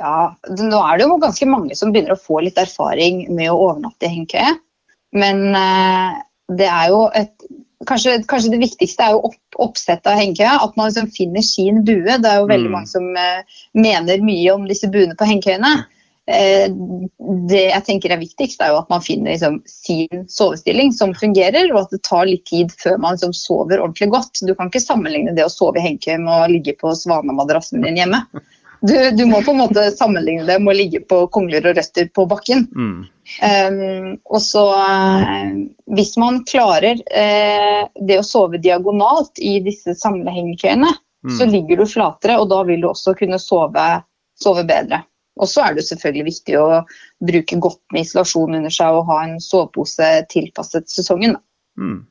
[0.00, 3.50] Ja, det- nå er det jo ganske mange som begynner å få litt erfaring med
[3.52, 4.56] å overnatte i hengekøye.
[5.12, 6.20] Men eh,
[6.56, 7.34] det er jo et
[7.88, 10.58] Kanskje, kanskje det viktigste er jo opp, oppsettet av hengekøya.
[10.66, 12.04] At man liksom finner sin bue.
[12.20, 12.74] Det er jo veldig Mm.
[12.74, 13.40] mange som eh,
[13.72, 15.86] mener mye om disse buene på hengekøyene.
[16.28, 16.68] Eh,
[17.48, 21.72] det jeg tenker er viktigst, er jo at man finner liksom, sin sovestilling som fungerer,
[21.72, 24.44] og at det tar litt tid før man liksom, sover ordentlig godt.
[24.44, 27.96] Du kan ikke sammenligne det å sove i hengekøye med å ligge på svanemadrassen din
[27.96, 28.26] hjemme.
[28.80, 32.08] Du, du må på en måte sammenligne det med å ligge på kongler og røtter
[32.16, 32.64] på bakken.
[32.72, 33.00] Mm.
[33.44, 35.50] Um, og så eh,
[35.94, 40.90] Hvis man klarer uh, det å sove diagonalt i disse samlehengekøyene,
[41.24, 41.38] Mm.
[41.38, 43.86] så ligger du flatere, og da vil du også kunne sove,
[44.40, 45.02] sove bedre.
[45.40, 46.68] Og så er det selvfølgelig viktig å
[47.28, 51.36] bruke godt med isolasjon under seg og ha en sovepose tilpasset sesongen.
[51.80, 52.02] Mm.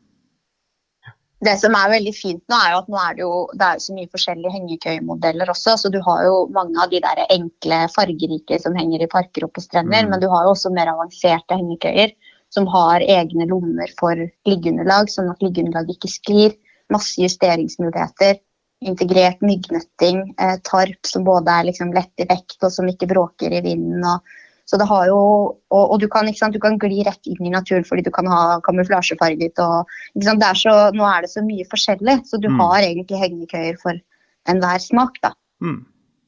[1.39, 3.84] Det som er veldig fint nå, er jo at nå er det jo det er
[3.84, 5.78] så mye forskjellige hengekøyemodeller også.
[5.80, 9.54] Så du har jo mange av de der enkle, fargerike som henger i parker og
[9.56, 10.04] på strender.
[10.04, 10.12] Mm.
[10.12, 12.12] Men du har jo også mer avanserte hengekøyer
[12.52, 16.60] som har egne lommer for liggeunderlag, sånn at liggeunderlaget ikke sklir.
[16.91, 18.41] Masse justeringsmuligheter.
[18.89, 23.54] Integrert myggnetting, eh, tarp som både er liksom lett i vekt og som ikke bråker
[23.54, 24.04] i vinden.
[24.04, 24.19] og
[24.69, 25.19] så det har jo,
[25.73, 28.27] og, og du, kan, sant, du kan gli rett inn i naturen fordi du kan
[28.29, 29.58] ha kamuflasjefarget.
[29.65, 29.89] og
[30.21, 32.60] sant, er så, Nå er det så mye forskjellig, så du Mm.
[32.62, 33.97] har egentlig hengekøyer for
[34.47, 35.17] enhver smak.
[35.23, 35.34] da.
[35.62, 35.79] Mm.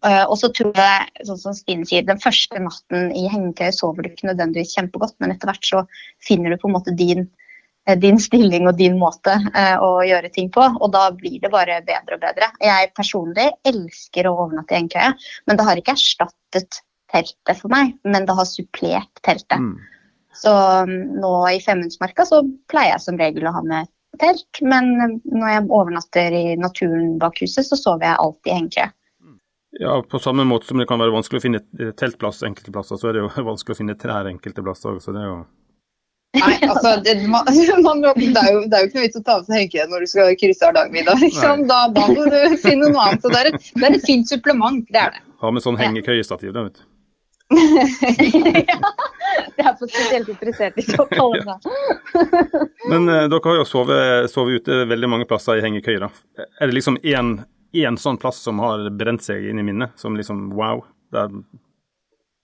[0.02, 4.02] Uh, og så tror jeg, sånn som Stine sier, den første natten i hengekøye sover
[4.02, 5.84] du ikke nødvendigvis kjempegodt, men etter hvert så
[6.26, 7.28] finner du på en måte din,
[7.86, 11.52] eh, din stilling og din måte uh, å gjøre ting på, og da blir det
[11.54, 12.50] bare bedre og bedre.
[12.66, 15.14] Jeg personlig elsker å overnatte i hengekøye,
[15.46, 19.60] men det har ikke erstattet teltet for meg, men det har supplert teltet.
[19.60, 19.76] Mm.
[20.42, 20.52] Så
[20.88, 25.20] um, nå i Femundsmarka så pleier jeg som regel å ha med telt, men um,
[25.28, 28.92] når jeg overnatter i naturen bak huset, så sover jeg alltid i hengekøye.
[29.80, 33.00] Ja, på samme måte som det kan være vanskelig å finne eh, teltplass enkelte plasser,
[33.00, 35.00] så er det jo vanskelig å finne trær enkelte plasser.
[35.04, 35.42] Så det er jo
[36.32, 37.44] Nei, altså, det, man,
[37.84, 39.90] man, det, er jo, det er jo ikke noe vits å ta av seg hengekøyen
[39.92, 41.16] når du skal krysse Hardangervidda.
[41.20, 41.66] Liksom.
[41.72, 43.24] Da, da må du finne noe annet.
[43.24, 44.80] Så det er et, det er et fint supplement.
[44.88, 45.26] Det er det.
[45.44, 46.86] ha med sånn hengekøyestativ, da, vet du.
[49.58, 51.36] Jeg er spesielt interessert i så fall.
[52.90, 56.08] Men uh, dere har jo sovet, sovet ute veldig mange plasser i hengekøyer.
[56.40, 57.28] Er det liksom én,
[57.78, 60.78] én sånn plass som har brent seg inn i minnet, som liksom wow,
[61.12, 61.30] det er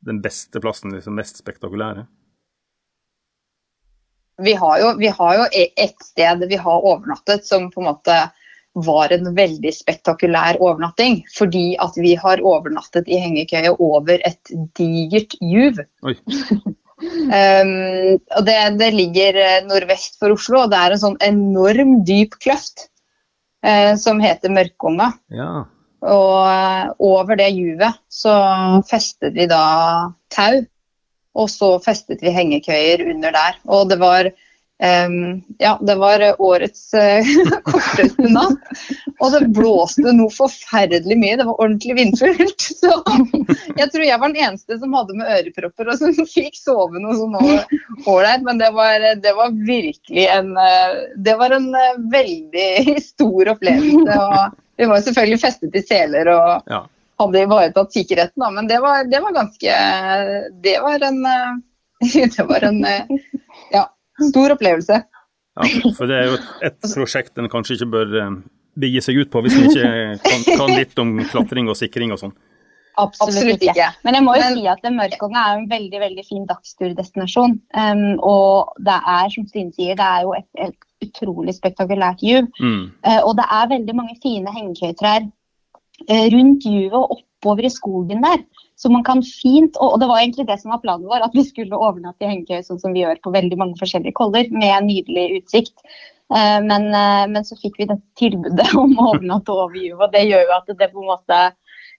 [0.08, 2.04] den beste plassen, liksom mest spektakulære?
[4.44, 7.90] Vi har jo, vi har jo e- et sted vi har overnattet som på en
[7.90, 8.18] måte
[8.86, 11.22] var en veldig spektakulær overnatting.
[11.36, 15.82] Fordi at vi har overnattet i hengekøye over et digert juv.
[16.04, 16.20] Um,
[18.38, 22.38] og det, det ligger eh, nordvest for Oslo, og det er en sånn enorm dyp
[22.44, 22.88] kløft
[23.66, 25.12] eh, som heter Mørkomma.
[25.34, 25.66] Ja.
[26.06, 28.34] Og eh, over det juvet så
[28.90, 30.66] festet vi da tau,
[31.38, 33.58] og så festet vi hengekøyer under der.
[33.70, 34.32] Og det var
[34.84, 38.60] Um, ja, det var årets uh, korteste natt.
[39.20, 41.38] Og det blåste noe forferdelig mye.
[41.40, 42.68] Det var ordentlig vindfullt.
[42.82, 42.92] Så
[43.74, 47.18] jeg tror jeg var den eneste som hadde med ørepropper og som fikk sove noe
[47.18, 48.46] sånn ålreit.
[48.46, 50.54] Men det var, det var, virkelig en
[51.26, 51.72] Det var en
[52.14, 54.20] veldig stor opplevelse.
[54.28, 56.84] Og vi var selvfølgelig festet i seler og ja.
[57.24, 58.52] hadde ivaretatt sikkerheten, da.
[58.54, 59.82] Men det var, det var ganske
[60.62, 61.26] Det var en
[61.98, 62.86] Det var en
[64.18, 65.00] Stor opplevelse.
[65.58, 68.36] Ja, for det er jo et, prosjekt en kanskje ikke bør eh,
[68.78, 69.88] begi seg ut på hvis en ikke
[70.26, 72.36] kan, kan, litt om klatring og sikring og sånn.
[72.98, 73.88] Absolutt, Absolutt ikke.
[74.08, 77.58] Men jeg må jo Men, si at Mørkonga er en veldig veldig fin dagsturdestinasjon.
[77.78, 82.50] Um, og det er, som Stine sier, det er jo et, et utrolig spektakulært juv.
[82.58, 82.88] Mm.
[83.06, 88.26] Uh, og det er veldig mange fine hengekøytrær uh, rundt juvet og oppover i skogen
[88.26, 88.42] der.
[88.78, 91.44] Så man kan fint, og det var egentlig det som var planen vår, at vi
[91.48, 95.40] skulle overnatte i hengekøye sånn som vi gjør på veldig mange forskjellige koller, med nydelig
[95.40, 95.74] utsikt.
[96.30, 100.14] Uh, men, uh, men, så fikk vi dette tilbudet om å overnatte over juvet, og
[100.14, 101.40] det gjør jo at det på en måte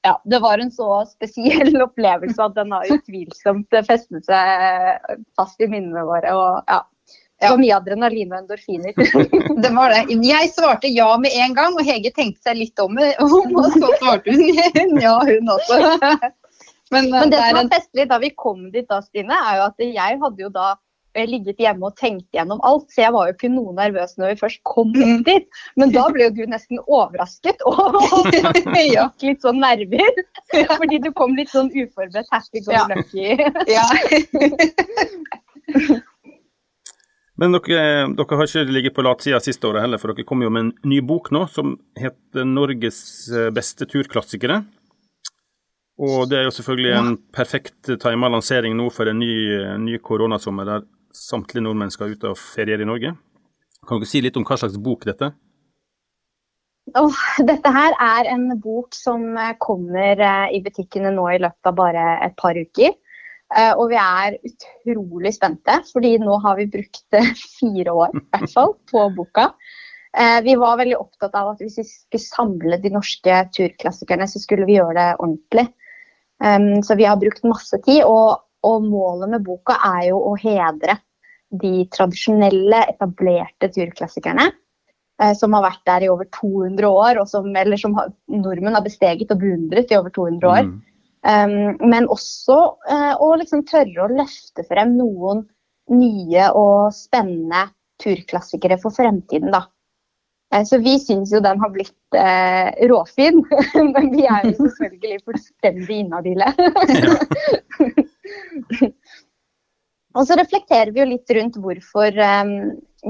[0.07, 5.67] ja, det var en så spesiell opplevelse at den har utvilsomt festet seg fast i
[5.67, 6.31] minnene våre.
[6.37, 6.85] og ja,
[7.41, 8.95] det var mye adrenalin og endorfiner.
[9.65, 10.17] det var det.
[10.27, 14.35] Jeg svarte ja med en gang, og Hege tenkte seg litt om, og så svarte
[14.35, 15.79] hun ja, hun også.
[16.91, 17.73] Men, eh, Men det, det som var en...
[17.73, 20.67] festlig da vi kom dit, da, Stine, er jo at jeg hadde jo da
[21.15, 24.35] eh, ligget hjemme og tenkt gjennom alt, så jeg var jo ikke noe nervøs når
[24.35, 25.23] vi først kom mm.
[25.29, 25.47] dit.
[25.81, 27.99] Men da ble jo du nesten overrasket og
[28.33, 30.23] fikk litt sånn nerver.
[30.75, 33.27] Fordi du kom litt sånn uforberedt happy go lucky.
[33.69, 33.89] Ja.
[37.39, 37.83] Men dere,
[38.19, 40.73] dere, har ikke ligget på latsida siste året heller, for dere kom jo med en
[40.91, 42.99] ny bok nå som heter 'Norges
[43.31, 44.65] eh, beste turklassikere'.
[45.99, 49.33] Og det er jo selvfølgelig en perfekt tima lansering nå for en ny,
[49.83, 53.17] ny koronasommer der samtlige nordmenn skal ut og feriere i Norge.
[53.89, 55.37] Kan dere si litt om hva slags bok dette er?
[56.97, 61.69] Oh, dette her er en bok som eh, kommer eh, i butikkene nå i løpet
[61.69, 62.95] av bare et par uker.
[63.57, 67.19] Eh, og vi er utrolig spente, fordi nå har vi brukt
[67.59, 69.51] fire år i hvert fall på boka.
[70.43, 74.65] Vi var veldig opptatt av at hvis vi skulle samle de norske turklassikerne, så skulle
[74.67, 75.67] vi gjøre det ordentlig.
[76.45, 80.37] Um, så vi har brukt masse tid, og, og, målet med boka er jo å
[80.39, 80.99] hedre
[81.63, 84.51] de tradisjonelle, etablerte turklassikerne.
[85.19, 88.79] Uh, som har vært der i over 200 år, og som, eller som har, nordmenn
[88.79, 90.69] har besteget og beundret i over 200 år.
[90.69, 90.77] Mm.
[91.29, 95.43] Um, men også uh, å liksom tørre å løfte frem noen
[95.91, 97.67] nye og spennende
[98.03, 99.51] turklassikere for fremtiden.
[99.51, 99.65] da.
[100.55, 103.43] Eh, så vi syns jo den har blitt eh, råfin,
[103.95, 106.53] men vi er jo selvfølgelig fullstendig inhabile.
[110.17, 112.55] og så reflekterer vi jo litt rundt hvorfor, um,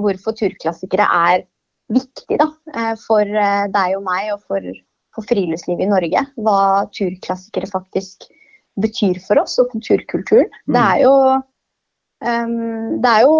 [0.02, 1.46] hvorfor turklassikere er
[1.94, 4.66] viktig da, eh, for deg og meg og for,
[5.14, 6.26] for friluftslivet i Norge.
[6.42, 6.60] Hva
[6.90, 8.26] turklassikere faktisk
[8.78, 10.50] betyr for oss og kulturkulturen.
[10.66, 10.74] Mm.
[10.74, 11.14] Det, er jo,
[12.26, 13.38] um, det er jo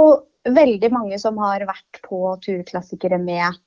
[0.55, 3.59] veldig mange som har vært på turklassikere med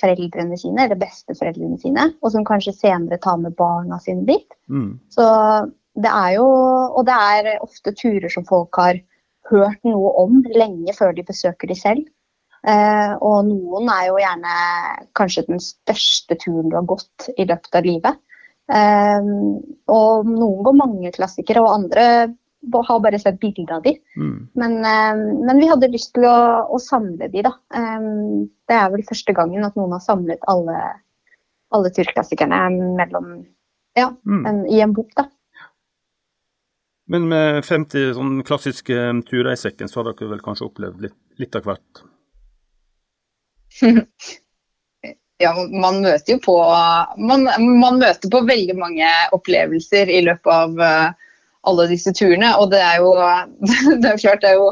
[0.00, 4.48] foreldrene sine, eller besteforeldrene sine, og som kanskje senere tar med barna sine dit.
[4.72, 4.94] Mm.
[5.12, 5.26] Så
[6.00, 9.00] det er jo Og det er ofte turer som folk har
[9.50, 12.06] hørt noe om lenge før de besøker de selv.
[12.60, 14.56] Eh, og noen er jo gjerne
[15.16, 18.20] kanskje den største turen du har gått i løpet av livet.
[18.70, 19.30] Eh,
[19.90, 22.04] og noen går mange klassikere, og andre
[22.72, 23.94] har bare sett bilde av de.
[24.16, 24.48] Mm.
[24.54, 26.36] Men, um, men, vi hadde lyst til å,
[26.68, 27.54] å samle de, da.
[27.74, 30.78] Um, det er vel første gangen at noen har samlet alle,
[31.74, 32.62] alle turklassikerne
[32.98, 33.32] mellom,
[33.98, 34.42] ja, mm.
[34.46, 35.28] en, i en bok, da.
[37.10, 38.94] Men med 50 sånn klassiske
[39.26, 42.04] turer i sekken, så har dere vel kanskje opplevd litt, litt av hvert?
[45.42, 46.54] ja, man møter jo på
[47.18, 47.48] man,
[47.80, 51.29] man, møter på veldig mange opplevelser i løpet av uh,
[51.68, 52.52] alle disse turene.
[52.60, 53.14] Og det er jo,
[54.02, 54.70] det er klart det er jo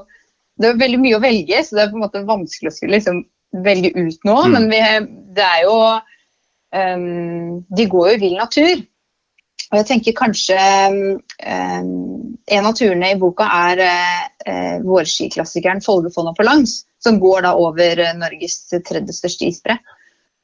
[0.58, 2.96] det er veldig mye å velge, så det er på en måte vanskelig å skulle
[2.98, 3.22] liksom
[3.64, 4.46] velge ut noe.
[4.48, 4.54] Mm.
[4.56, 4.80] Men vi,
[5.38, 5.76] det er jo
[6.74, 8.82] um, De går jo i vill natur.
[9.68, 10.56] Og jeg tenker kanskje
[10.88, 11.18] um,
[12.48, 18.02] En av turene i boka er uh, vårskiklassikeren Folgefonna på langs, som går da over
[18.18, 19.78] Norges tredje største isbre.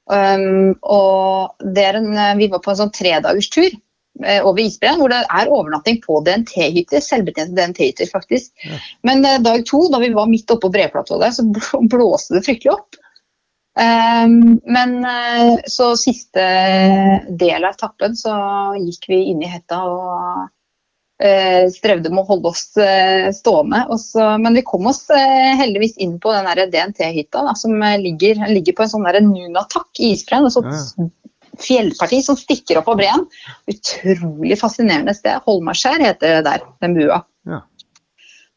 [0.04, 5.10] Um, og det en, vi var på en sånn tredagers tur Eh, over isbreen, hvor
[5.10, 7.02] det er overnatting på DNT-hytter.
[7.02, 8.52] Selvbetjente DNT-hytter, faktisk.
[8.62, 8.78] Ja.
[9.06, 11.46] Men eh, dag to, da vi var midt oppå breplatået, så
[11.92, 13.00] blåste det fryktelig opp.
[13.74, 16.42] Um, men eh, så siste
[17.26, 18.34] del av etappen så
[18.78, 20.44] gikk vi inn i hetta og
[21.18, 23.82] eh, strevde med å holde oss eh, stående.
[23.90, 28.46] Og så, men vi kom oss eh, heldigvis inn på den DNT-hytta som eh, ligger,
[28.52, 30.46] ligger på en sånn der Nunatak i isbreen.
[30.46, 31.10] Et sånt Ja.
[31.60, 33.26] Fjellparti som stikker opp av breen.
[33.70, 35.42] Utrolig fascinerende sted.
[35.46, 37.22] Holmarskjær heter det der, den bua.
[37.48, 37.60] Ja.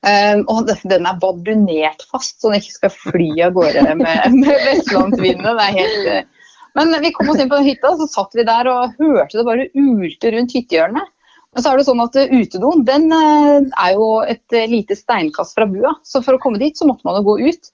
[0.08, 4.66] Um, og den- er bardunert fast, så den ikke skal fly av gårde med, med
[4.70, 5.48] vestlandsvinden.
[5.58, 8.70] Det er helt eh, Men vi kom oss inn på hytta, så satt vi der
[8.70, 11.10] og hørte det bare ulte rundt hyttehjørnet.
[11.56, 15.58] Men så er det sånn at eh, utedoen den eh, er jo et lite steinkast
[15.58, 17.72] fra bua, så for å komme dit så måtte man jo gå ut.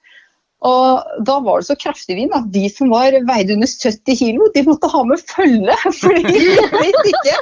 [0.64, 4.47] Og da var det så kraftig vind at de som var veide under 70 kilo,
[4.55, 5.76] de måtte ha med følge.
[6.03, 6.38] fordi
[6.78, 7.36] hvis ikke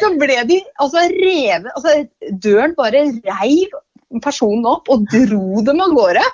[0.00, 1.96] så ble de altså revet altså
[2.44, 3.74] Døren bare reiv
[4.22, 6.24] personen opp og dro dem av gårde.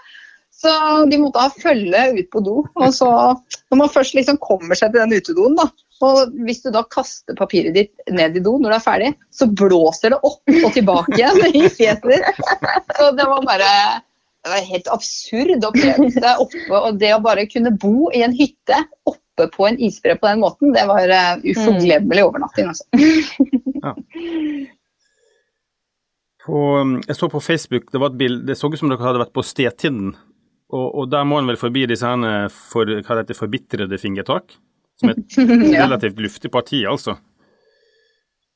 [0.56, 0.70] Så
[1.10, 2.60] de måtte ha følge ut på do.
[2.80, 3.08] Og så,
[3.70, 5.68] når man først liksom kommer seg til den utedoen, da,
[6.04, 9.48] og hvis du da kaster papiret ditt ned i do når det er ferdig, så
[9.48, 12.42] blåser det opp og tilbake igjen i fjeset ditt.
[12.96, 13.70] Så det var bare
[14.46, 16.32] det var en helt absurd opplevelse.
[16.38, 18.78] Oppe, og det å bare kunne bo i en hytte
[19.10, 22.70] oppe på en isbre på den måten, det var uh, uforglemmelig overnatting.
[22.70, 22.86] Altså.
[26.46, 29.02] På, um, jeg så på Facebook, det var et bilde, det så ut som dere
[29.02, 30.14] hadde vært på Stetinden.
[30.70, 34.54] Og, og der må en vel forbi disse her for, hva det heter, forbitrede fingertak?
[35.02, 35.40] Som er et
[35.82, 37.18] relativt luftig parti, altså.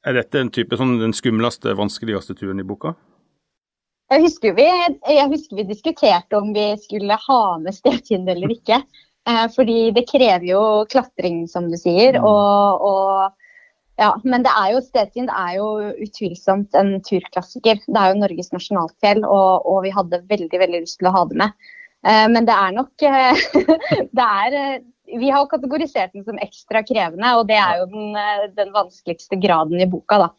[0.06, 2.94] Er dette en type sånn den skumleste, vanskeligste turen i boka?
[4.10, 8.80] Jeg husker, vi, jeg husker vi diskuterte om vi skulle ha med Stetind eller ikke.
[9.28, 12.18] Eh, fordi det krever jo klatring, som du sier.
[12.18, 12.26] Mm.
[12.26, 13.68] Og, og,
[14.00, 15.68] ja, men det er jo, Stetind er jo
[16.06, 17.82] utvilsomt en turklassiker.
[17.86, 21.24] Det er jo Norges nasjonalfjell, og, og vi hadde veldig veldig lyst til å ha
[21.30, 21.70] det med.
[22.08, 23.44] Eh, men det er nok eh,
[24.18, 24.76] det er, eh,
[25.20, 29.38] Vi har kategorisert den som ekstra krevende, og det er jo den, eh, den vanskeligste
[29.38, 30.30] graden i boka, da.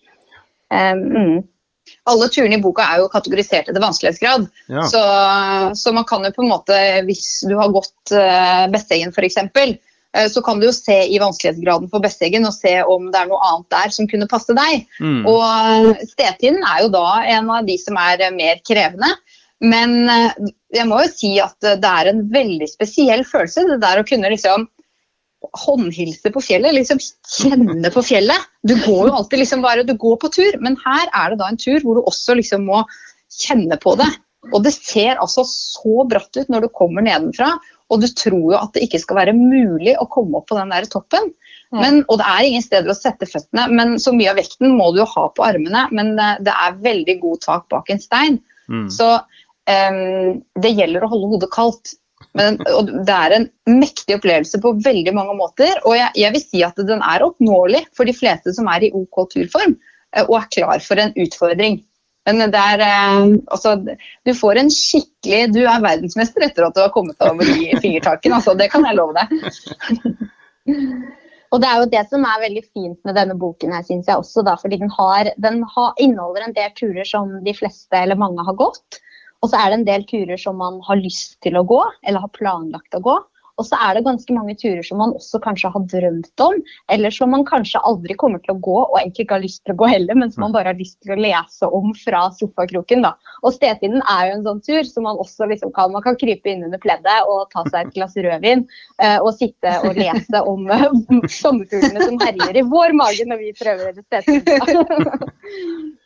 [0.74, 1.42] Eh, mm.
[2.10, 4.48] Alle turene i boka er jo kategorisert etter vanskelighetsgrad.
[4.72, 4.84] Ja.
[4.90, 5.02] Så,
[5.78, 6.78] så man kan jo på en måte,
[7.08, 11.92] hvis du har gått uh, Besseggen f.eks., uh, så kan du jo se i vanskelighetsgraden
[11.92, 14.88] for Besseggen og se om det er noe annet der som kunne passe deg.
[15.00, 15.22] Mm.
[15.30, 17.06] Og Stedtiden Stetinden er jo da
[17.38, 19.14] en av de som er mer krevende.
[19.62, 19.94] Men
[20.74, 24.32] jeg må jo si at det er en veldig spesiell følelse, det der å kunne
[24.34, 24.66] liksom
[25.64, 28.50] håndhilse på fjellet, liksom kjenne på fjellet.
[28.68, 31.50] Du går jo alltid liksom bare, du går på tur, men her er det da
[31.52, 32.84] en tur hvor du også liksom må
[33.42, 34.10] kjenne på det.
[34.52, 37.54] Og det ser altså så bratt ut når du kommer nedenfra,
[37.92, 40.72] og du tror jo at det ikke skal være mulig å komme opp på den
[40.74, 41.34] der toppen.
[41.72, 44.90] Men, og det er ingen steder å sette føttene, men så mye av vekten må
[44.92, 45.86] du jo ha på armene.
[45.96, 48.40] Men eh, det er veldig god tak bak en stein.
[48.68, 48.90] Mm.
[48.92, 51.94] Så um, det gjelder å holde hodet kaldt.
[52.38, 52.58] Men,
[53.06, 55.74] det er en mektig opplevelse på veldig mange måter.
[55.84, 58.92] Og jeg, jeg vil si at den er oppnåelig for de fleste som er i
[58.96, 59.76] OK turform
[60.16, 61.82] eh, og er klar for en utfordring.
[62.30, 63.76] Men det er eh, altså,
[64.28, 68.38] Du får en skikkelig Du er verdensmester etter at du har kommet over de fingertakene.
[68.38, 69.28] Altså, det kan jeg love deg.
[71.52, 74.22] Og det er jo det som er veldig fint med denne boken her, synes jeg
[74.22, 78.20] også, da, fordi den, har, den har, inneholder en del turer som de fleste eller
[78.20, 79.02] mange har gått.
[79.42, 82.24] Og så er det en del turer som man har lyst til å gå, eller
[82.24, 83.18] har planlagt å gå.
[83.60, 86.56] Og så er det ganske mange turer som man også kanskje har drømt om,
[86.94, 89.76] eller som man kanskje aldri kommer til å gå, og egentlig ikke har lyst til
[89.76, 93.06] å gå heller, men som man bare har lyst til å lese om fra sofakroken.
[93.06, 93.14] da.
[93.46, 96.48] Og Stetinden er jo en sånn tur som man også liksom kan Man kan krype
[96.48, 98.62] inn under pleddet og ta seg et glass rødvin
[99.04, 100.86] eh, og sitte og lese om eh,
[101.42, 105.98] sommerfuglene som herjer i vår mage når vi prøver Stetinden.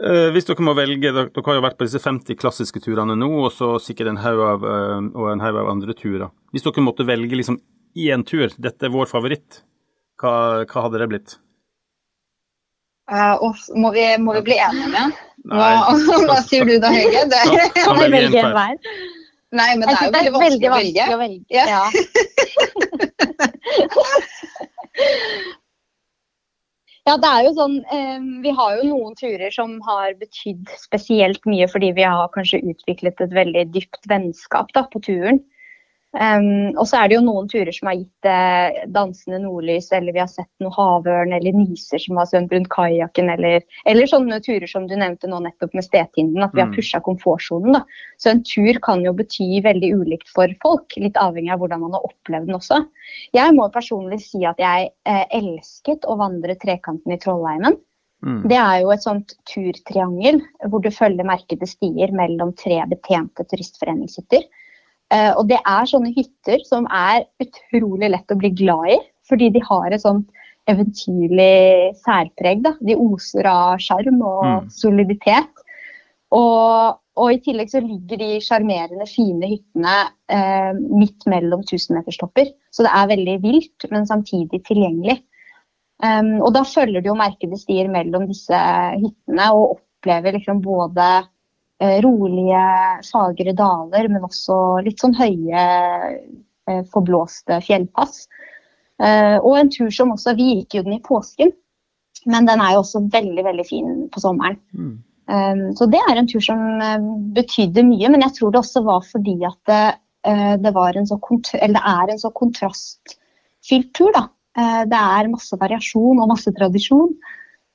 [0.00, 3.16] Eh, hvis dere må velge, dere, dere har jo vært på disse 50 klassiske turene
[3.18, 6.30] nå, og så sikkert en haug av, eh, og en haug av andre turer.
[6.54, 7.60] Hvis dere måtte velge liksom
[8.00, 9.60] én tur, dette er vår favoritt,
[10.22, 11.36] hva, hva hadde det blitt?
[13.10, 15.12] Uh, og må, vi, må vi bli enige om igjen?
[15.50, 15.68] Hva,
[16.30, 17.24] hva sier du da, Hege?
[17.28, 17.40] Det,
[17.74, 18.76] Kan- vi velge en hver.
[19.58, 21.04] nei, men det er jo synes veldig vanskelig å velge.
[21.10, 21.58] å velge.
[21.58, 21.84] Ja.
[27.08, 31.46] Ja, det er jo sånn eh, Vi har jo noen turer som har betydd spesielt
[31.48, 35.40] mye fordi vi har kanskje utviklet et veldig dypt vennskap da, på turen.
[36.10, 40.10] Um, og så er det jo noen turer som har gitt eh, dansende nordlys, eller
[40.16, 44.40] vi har sett noe havørn eller niser som har svømt rundt kajakken, eller, eller sånne
[44.42, 46.74] turer som du nevnte nå nettopp med Stetinden, at vi har Mm.
[46.74, 47.72] pusha komfortsonen.
[47.78, 47.84] da.
[48.18, 51.94] Så en tur kan jo bety veldig ulikt for folk, litt avhengig av hvordan man
[51.94, 52.82] har opplevd den også.
[53.32, 57.78] Jeg må personlig si at jeg eh, elsket å vandre trekanten i Trollheimen.
[58.26, 58.48] Mm.
[58.48, 64.42] Det er jo et sånt turtriangel hvor du følger merkede stier mellom tre betjente turistforeningshytter.
[65.10, 68.98] Eh, og det er sånne hytter som er utrolig lett å bli glad i,
[69.28, 70.28] fordi de har et sånt
[70.70, 72.62] eventyrlig særpreg.
[72.62, 72.74] Da.
[72.84, 74.68] De oser av sjarm og Mm.
[74.70, 75.64] soliditet.
[76.30, 79.96] Og, og i tillegg så ligger de sjarmerende, fine hyttene
[80.30, 82.52] eh, midt mellom tusenmeterstopper.
[82.70, 85.18] Så det er veldig vilt, men samtidig tilgjengelig.
[86.00, 91.08] Um, og da følger du jo merkede stier mellom disse hyttene og opplever liksom både
[92.04, 92.62] rolige,
[93.08, 95.64] fagre daler, men også litt sånn høye,
[96.68, 98.26] eh, forblåste fjellpass.
[99.00, 101.54] Eh, og en tur som også Vi gikk jo den i påsken,
[102.26, 104.58] men den er jo også veldig, veldig fin på sommeren.
[104.76, 104.98] Mm.
[105.78, 107.02] Så det er en tur som eh,
[107.36, 109.82] betydde mye, men jeg tror det også var fordi at det,
[110.26, 111.20] eh, det, var en så
[111.54, 114.10] eller det er en så kontrastfylt tur.
[114.16, 114.24] da.
[114.58, 117.14] Eh, det er masse variasjon og masse tradisjon.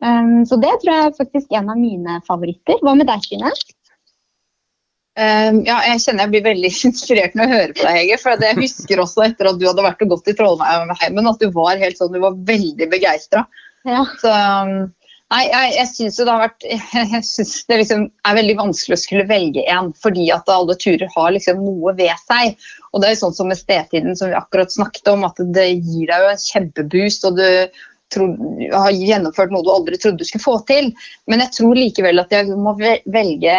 [0.03, 2.81] Um, så det tror jeg er faktisk en av mine favoritter.
[2.83, 3.53] Hva med deg, Stine?
[5.15, 8.19] Um, ja, jeg kjenner jeg blir veldig inspirert når jeg hører på deg, Hege.
[8.19, 11.47] For jeg husker også etter at du hadde vært og gått i Trollheimen, at du
[11.55, 13.45] var helt sånn, du var veldig begeistra.
[13.87, 14.03] Ja.
[14.19, 14.77] Så um,
[15.33, 16.65] Nei, jeg, jeg syns det har vært
[17.15, 21.09] Jeg synes det liksom er veldig vanskelig å skulle velge en, fordi at alle turer
[21.15, 22.59] har liksom noe ved seg.
[22.91, 25.65] Og det er jo sånn som med Stedtiden, som vi akkurat snakket om, at det
[25.73, 27.25] gir deg jo en kjempeboost.
[27.31, 27.47] og du
[28.15, 28.35] tror,
[28.73, 30.91] har gjennomført noe du aldri trodde du skulle få til.
[31.29, 33.57] Men jeg tror likevel at jeg må velge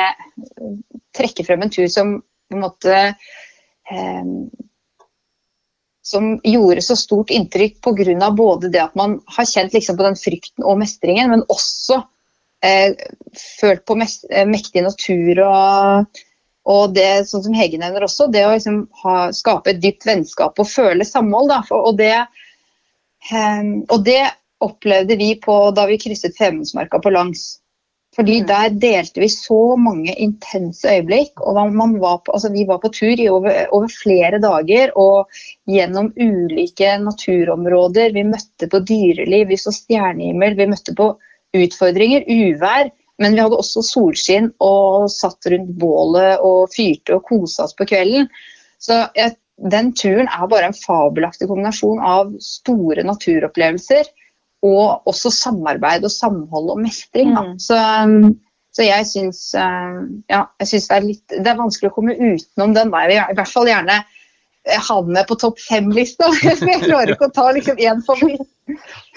[1.16, 4.24] Trekke frem en tur som på en måte eh,
[6.06, 8.30] som gjorde så stort inntrykk pga.
[8.30, 11.98] både det at man har kjent liksom på den frykten og mestringen, men også
[12.62, 12.94] eh,
[13.60, 16.20] følt på mest, eh, mektig natur og,
[16.70, 20.62] og det sånn som Hege nevner også, det å liksom ha, skape et dypt vennskap
[20.62, 21.50] og føle samhold.
[21.50, 22.14] Da, for, og, det,
[23.32, 24.22] eh, og det
[24.64, 27.56] opplevde vi på, da vi krysset Femundsmarka på langs.
[28.16, 31.40] Fordi der delte vi så mange intense øyeblikk.
[31.40, 35.28] og var på, altså Vi var på tur i over, over flere dager og
[35.68, 38.12] gjennom ulike naturområder.
[38.12, 41.16] Vi møtte på dyreliv, vi så stjernehimmel, vi møtte på
[41.54, 42.90] utfordringer, uvær.
[43.18, 47.84] Men vi hadde også solskinn og satt rundt bålet og fyrte og kosa oss på
[47.88, 48.28] kvelden.
[48.80, 54.04] Så jeg, den turen er bare en fabelaktig kombinasjon av store naturopplevelser
[54.64, 57.34] og også samarbeid og samhold og mestring.
[57.36, 57.44] Da.
[57.46, 57.56] Mm.
[57.62, 58.34] Så, um,
[58.74, 62.92] så jeg syns uh, ja, det Det er vanskelig å komme utenom den.
[62.94, 63.12] der.
[63.12, 64.02] I hvert fall gjerne
[64.66, 66.30] havne ha den med på topp fem-lista.
[66.42, 68.48] Jeg klarer ikke å ta liksom én favoritt.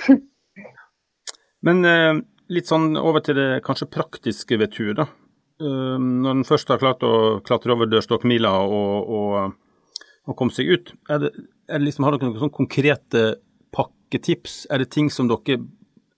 [1.65, 2.19] Men eh,
[2.53, 5.07] litt sånn over til det kanskje praktiske ved tur, da.
[5.59, 9.89] Eh, når en først har klart å klatre over dørstokkmila og, og,
[10.29, 11.33] og komme seg ut, er det,
[11.67, 13.25] er det liksom, har dere noen sånn konkrete
[14.10, 14.66] pakketips?
[14.72, 15.60] Er det ting som dere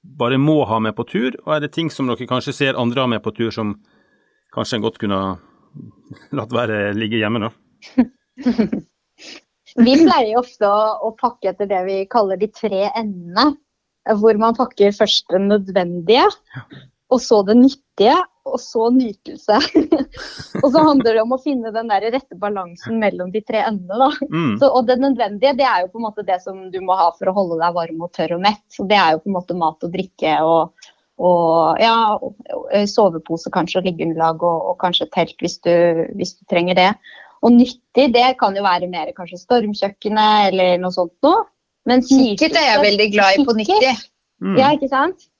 [0.01, 3.01] bare må ha med på tur, og er det ting som dere kanskje ser andre
[3.01, 3.75] ha med på tur som
[4.53, 5.37] kanskje en godt kunne
[6.31, 7.51] latt være ligge hjemme, nå?
[9.79, 13.53] Vi pleier ofte å, å pakke etter det vi kaller de tre endene.
[14.19, 16.25] Hvor man pakker først det nødvendige,
[17.11, 18.15] og så det nyttige,
[18.47, 19.57] og så nytelse.
[20.63, 23.97] og så handler det om å finne den der rette balansen mellom de tre endene.
[23.99, 24.29] da.
[24.31, 24.55] Mm.
[24.61, 27.11] Så, og det nødvendige det er jo på en måte det som du må ha
[27.17, 28.63] for å holde deg varm og tørr og mett.
[28.73, 30.87] Så det er jo på en måte mat og drikke og,
[31.21, 32.47] og ja, og,
[32.89, 35.73] sovepose kanskje og liggeunderlag og, og kanskje telt hvis du,
[36.17, 36.91] hvis du trenger det.
[37.41, 41.45] Og nyttig det kan jo være mer kanskje stormkjøkkenet eller noe sånt noe.
[41.89, 43.93] Men Kikkert er jeg veldig glad i på nyttig.
[44.41, 44.57] Mm.
[44.57, 45.30] Ja, ikke sant?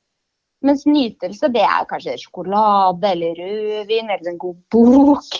[0.66, 5.40] Mens nytelse, det er kanskje sjokolade eller rødvin eller en god bok.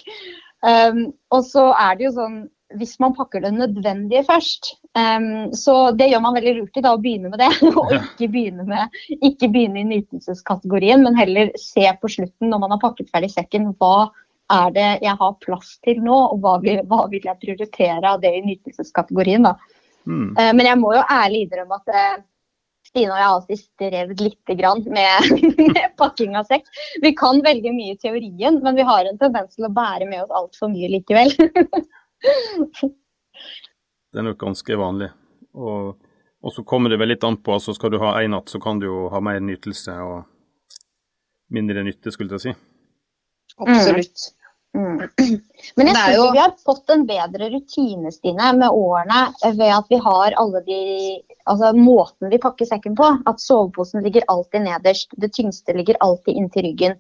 [0.62, 2.42] Um, og så er det jo sånn,
[2.80, 6.94] hvis man pakker det nødvendige først, um, så det gjør man veldig lurt i da,
[6.96, 7.52] å begynne med det.
[7.82, 12.76] Og ikke begynne, med, ikke begynne i nytelseskategorien, men heller se på slutten når man
[12.76, 14.12] har pakket ferdig sekken, hva
[14.52, 18.22] er det jeg har plass til nå, og hva vil, hva vil jeg prioritere av
[18.24, 19.48] det i nytelseskategorien.
[19.50, 19.56] da.
[20.06, 20.34] Mm.
[20.38, 22.22] Uh, Men jeg må jo ærlig innrømme at eh,
[22.92, 25.30] Stine og jeg har alltid strevd litt grann med,
[25.76, 26.68] med pakking av sekk.
[27.04, 30.26] Vi kan velge mye i teorien, men vi har en tendens til å bære med
[30.26, 31.32] oss altfor mye likevel.
[34.12, 35.08] Det er nok ganske vanlig.
[35.56, 35.96] Og,
[36.44, 38.60] og så kommer det vel litt an på, altså skal du ha én natt, så
[38.60, 40.28] kan du jo ha mer nytelse og
[41.56, 42.54] mindre nytte, skulle jeg si.
[43.56, 44.34] Absolutt.
[44.78, 45.02] Mm.
[45.76, 49.90] Men jeg er jo- vi har fått en bedre rutine, Stine, med årene ved at
[49.90, 50.80] vi har alle de
[51.50, 53.08] Altså måten vi pakker sekken på.
[53.26, 55.10] At soveposen ligger alltid nederst.
[55.18, 56.94] Det tyngste ligger alltid inntil ryggen.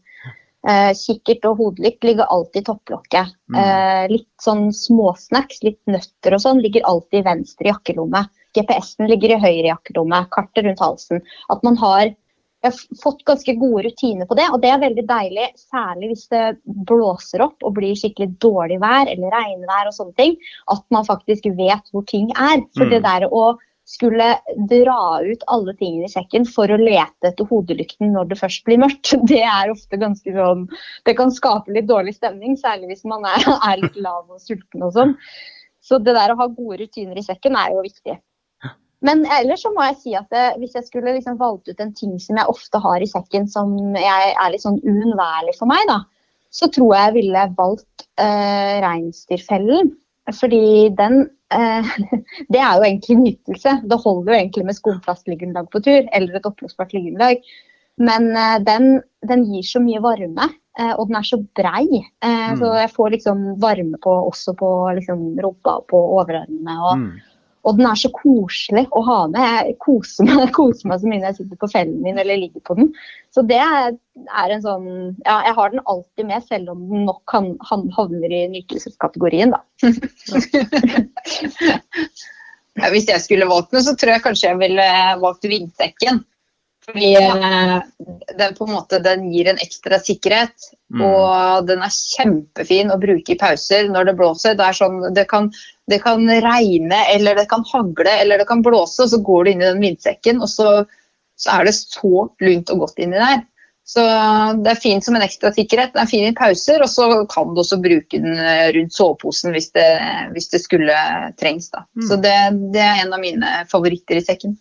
[0.67, 3.35] Eh, kikkert og hodelykt ligger alltid i topplokket.
[3.53, 3.59] Mm.
[3.61, 8.25] Eh, litt sånn småsnacks, litt nøtter og sånn, ligger alltid i venstre jakkelomme.
[8.57, 10.25] GPS-en ligger i høyre jakkelomme.
[10.33, 11.21] Kartet rundt halsen.
[11.49, 12.15] At man har
[12.61, 15.47] jeg har fått ganske gode rutiner på det, og det er veldig deilig.
[15.57, 16.43] Særlig hvis det
[16.87, 20.35] blåser opp og blir skikkelig dårlig vær eller regnvær og sånne ting.
[20.69, 22.61] At man faktisk vet hvor ting er.
[22.77, 22.91] For Mm.
[22.93, 23.57] det der å
[23.91, 24.27] skulle
[24.69, 28.77] dra ut alle tingene i sekken for å lete etter hodelykten når det først blir
[28.77, 29.09] mørkt.
[29.31, 30.67] Det er ofte ganske sånn
[31.05, 33.41] Det kan skape litt dårlig stemning, særlig hvis man er,
[33.71, 35.17] er litt lav og sulten og sånn.
[35.81, 38.21] Så det der å ha gode rutiner i sekken er jo viktig.
[39.05, 41.93] Men ellers så må jeg si at det, hvis jeg skulle liksom valgt ut en
[41.97, 45.81] ting som jeg ofte har i sekken som jeg er litt sånn uunnværlig for meg,
[45.89, 46.03] da,
[46.53, 49.95] så tror jeg jeg ville valgt eh, reinsdyrfellen.
[50.37, 51.89] Fordi den eh,
[52.53, 53.79] Det er jo egentlig nytelse.
[53.89, 57.41] Det holder jo egentlig med skumplastliggeunderlag på tur, eller et oppblåsbart liggeunderlag.
[58.01, 58.91] Men eh, den,
[59.27, 60.47] den, gir så mye varme,
[60.79, 61.87] eh, og den er så brei.
[62.21, 62.61] Eh, mm.
[62.61, 66.77] Så jeg får liksom varme på, også på liksom, rumpa og på overarmene.
[66.77, 67.11] og mm.
[67.67, 69.67] Og den er så koselig å ha med.
[69.69, 72.61] Jeg koser meg, koser meg så mye når jeg sitter på fellen min eller ligger
[72.65, 72.87] på den.
[73.35, 73.87] Så det er,
[74.41, 74.87] en sånn
[75.25, 79.49] Ja, jeg har den alltid med, selv om den nok han, han havner i nytelseskategorien,
[79.53, 79.59] da.
[82.91, 84.87] hvis jeg skulle valgt den, så tror jeg kanskje jeg ville
[85.21, 86.15] valgt vindsekken.
[86.91, 87.75] Fordi eh,
[88.39, 90.71] den på en måte den gir en ekstra sikkerhet.
[90.91, 91.03] Mm.
[91.07, 94.57] Og den er kjempefin å bruke i pauser når det blåser.
[94.59, 95.51] Det, sånn, det, kan,
[95.91, 99.53] det, kan, regne, eller det kan hagle, eller det kan blåse, og så går du
[99.53, 100.81] inn i den vindsekken, og så,
[101.39, 103.45] så er det så lunt og godt inni der.
[103.91, 104.03] Så
[104.63, 105.91] det er fint som en ekstra sikkerhet.
[105.95, 109.55] Den er fin i pauser, og så kan du også bruke den eh, rundt soveposen
[109.55, 109.87] hvis det,
[110.35, 110.95] hvis det skulle
[111.41, 111.71] trengs.
[111.97, 112.05] Mm.
[112.07, 112.35] Så det,
[112.75, 114.55] det, er en av mine favoritter i sekken.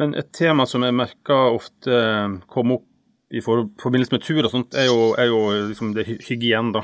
[0.00, 1.98] Men et tema som jeg merker ofte
[2.48, 2.86] kommer opp
[3.30, 6.82] i forbindelse med tur og sånt, er jo, er jo liksom det hygien, da.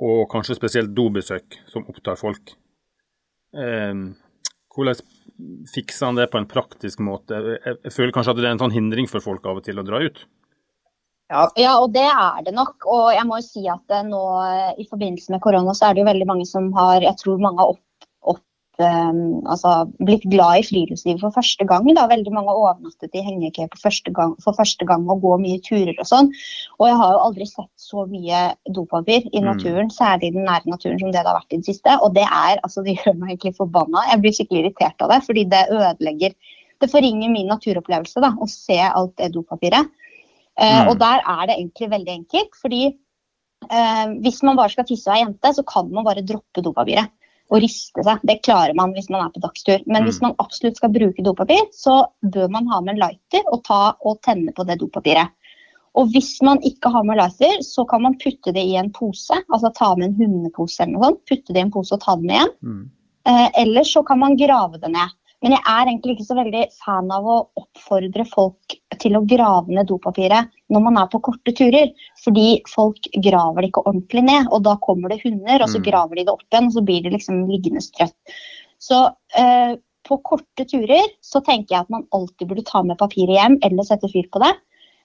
[0.00, 2.54] Og kanskje spesielt dobesøk, som opptar folk.
[3.54, 4.02] Eh,
[4.70, 4.98] hvordan
[5.70, 7.38] fikser han det på en praktisk måte?
[7.38, 9.78] Jeg, jeg, føler kanskje at det er en sånn hindring for folk av og til
[9.78, 10.24] å dra ut?
[11.30, 11.44] Ja.
[11.60, 12.88] ja, og det er det nok.
[12.90, 14.24] Og jeg må jo si at nå
[14.80, 17.62] i forbindelse med korona så er det jo veldig mange som har Jeg tror mange
[17.62, 17.84] har opp
[18.82, 19.70] um, altså,
[20.02, 21.86] blitt glad i friluftslivet for første gang.
[21.96, 22.06] Da.
[22.10, 26.30] Veldig mange overnattet i hengekøye for første gang og går mye turer og sånn.
[26.78, 28.42] Og jeg har jo aldri sett så mye
[28.76, 29.46] dopapir i mm.
[29.46, 29.94] naturen, mm.
[29.96, 31.98] særlig i den nære naturen, som det det har vært i det siste.
[32.00, 34.06] Og det er, altså det gjør meg egentlig forbanna.
[34.10, 38.46] Jeg blir skikkelig irritert av det, fordi det ødelegger Det forringer min naturopplevelse da, å
[38.48, 39.90] se alt det dopapiret.
[40.56, 40.86] Uh, mm.
[40.88, 42.78] Og der er det egentlig veldig enkelt, fordi
[43.68, 47.12] uh, hvis man bare skal tisse og er jente, så kan man bare droppe dopapiret
[47.50, 48.22] å riste seg.
[48.26, 49.82] Det klarer man hvis man er på dagstur.
[49.90, 50.28] Men hvis mm.
[50.28, 54.20] man absolutt skal bruke dopapir, så bør man ha med en lighter og, ta, og
[54.26, 55.34] tenne på det dopapiret.
[55.98, 59.34] Og hvis man ikke har med lighter, så kan man putte det i en pose.
[59.50, 61.22] Altså ta med en hundepose eller noe sånt.
[61.26, 62.52] Putte det i en pose og ta det med igjen.
[62.62, 62.84] Mm.
[63.30, 65.16] Eh, eller så kan man grave det ned.
[65.40, 69.72] Men jeg er egentlig ikke så veldig fan av å oppfordre folk til å grave
[69.72, 71.92] ned dopapiret når man er på korte turer.
[72.20, 75.86] Fordi folk graver det ikke ordentlig ned, og da kommer det hunder, og så mm.
[75.88, 78.34] graver de det opp igjen, og så blir det liksom liggende strøtt.
[78.80, 79.00] Så
[79.40, 79.78] eh,
[80.08, 83.88] på korte turer så tenker jeg at man alltid burde ta med papiret hjem eller
[83.88, 84.52] sette fyr på det.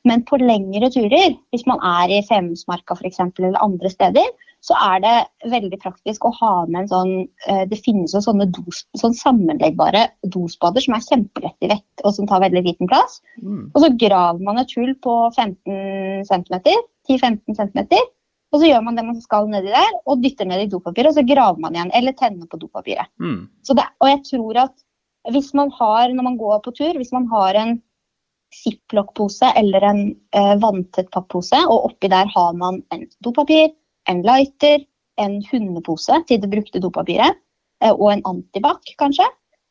[0.05, 3.23] Men på lengre turer, hvis man er i Femundsmarka f.eks.
[3.23, 4.27] eller andre steder,
[4.65, 5.13] så er det
[5.51, 7.13] veldig praktisk å ha med en sånn
[7.45, 12.15] eh, Det finnes jo sånne dos, sånn sammenleggbare dosbader som er kjempelett i vekt, og
[12.15, 13.19] som tar veldig liten plass.
[13.43, 13.69] Mm.
[13.71, 16.57] Og så graver man et hull på 15 cm,
[17.05, 17.83] 10-15 cm,
[18.55, 21.19] og så gjør man det man skal nedi der, og dytter ned i dopapiret, og
[21.19, 21.93] så graver man igjen.
[21.97, 23.11] Eller tenner på dopapiret.
[23.21, 23.41] Mm.
[23.67, 27.25] Det, og jeg tror at hvis man har, når man går på tur, hvis man
[27.33, 27.77] har en
[28.55, 30.03] ziplock-pose eller en
[30.37, 33.73] eh, vanntett pappose, og oppi der har man en dopapir,
[34.11, 34.85] en lighter,
[35.21, 37.37] en hundepose til det brukte dopapiret,
[37.83, 39.27] eh, og en antibac kanskje,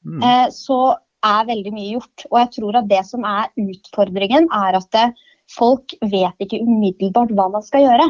[0.07, 0.23] mm.
[0.23, 2.27] eh, så er veldig mye gjort.
[2.31, 5.15] Og jeg tror at det som er utfordringen, er at eh,
[5.53, 8.09] folk vet ikke umiddelbart hva man skal gjøre.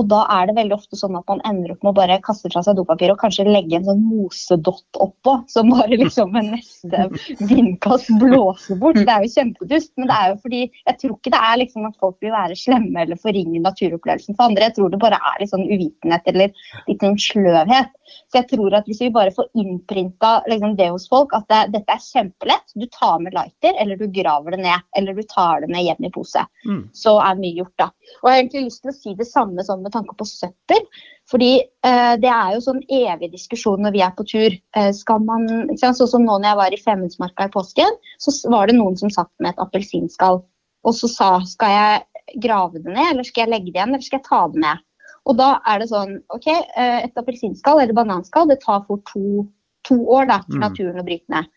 [0.00, 2.50] Og da er det veldig ofte sånn at man ender opp med å bare kaste
[2.50, 7.06] fra seg dopapir og kanskje legge en sånn mosedott oppå, som bare liksom med neste
[7.38, 8.98] vindkast blåser bort.
[8.98, 11.88] Det er jo kjempedust, men det er jo fordi jeg tror ikke det er liksom
[11.88, 14.68] at folk vil være slemme eller forringe naturopplevelsen for andre.
[14.68, 17.94] Jeg tror det bare er litt sånn uvitenhet eller litt sånn sløvhet.
[18.30, 21.62] Så jeg tror at hvis vi bare får innprinta liksom det hos folk, at det,
[21.78, 25.62] dette er kjempelett, du tar med lighter eller du graver det ned, eller du tar
[25.62, 26.82] det med hjem i pose, mm.
[26.96, 27.90] så er mye gjort da.
[28.20, 30.86] Og jeg har egentlig lyst til å si det samme som med tanke på søppel.
[31.30, 34.56] Fordi eh, det er jo sånn evig diskusjon når vi er på tur.
[34.76, 35.46] Eh, skal man,
[35.80, 39.12] Sånn som nå når jeg var i Femundsmarka i påsken, så var det noen som
[39.12, 40.42] satt med et appelsinskall.
[40.84, 44.04] Og så sa skal jeg grave det ned, eller skal jeg legge det igjen, eller
[44.04, 44.84] skal jeg ta det med.
[45.24, 49.46] Og da er det sånn OK, eh, et appelsinskall eller bananskall det tar for to,
[49.88, 50.64] to år da, for mm.
[50.66, 51.48] naturen å bryte ned.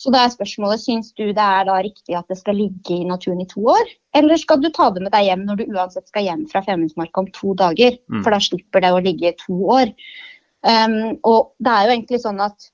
[0.00, 3.04] Så da er spørsmålet, syns du det er da riktig at det skal ligge i
[3.04, 3.90] naturen i to år?
[4.16, 7.20] Eller skal du ta det med deg hjem når du uansett skal hjem fra Femundsmarka
[7.20, 7.98] om to dager?
[8.08, 8.22] Mm.
[8.24, 9.92] For da slipper det å ligge i to år.
[10.64, 12.70] Um, og det er jo egentlig sånn at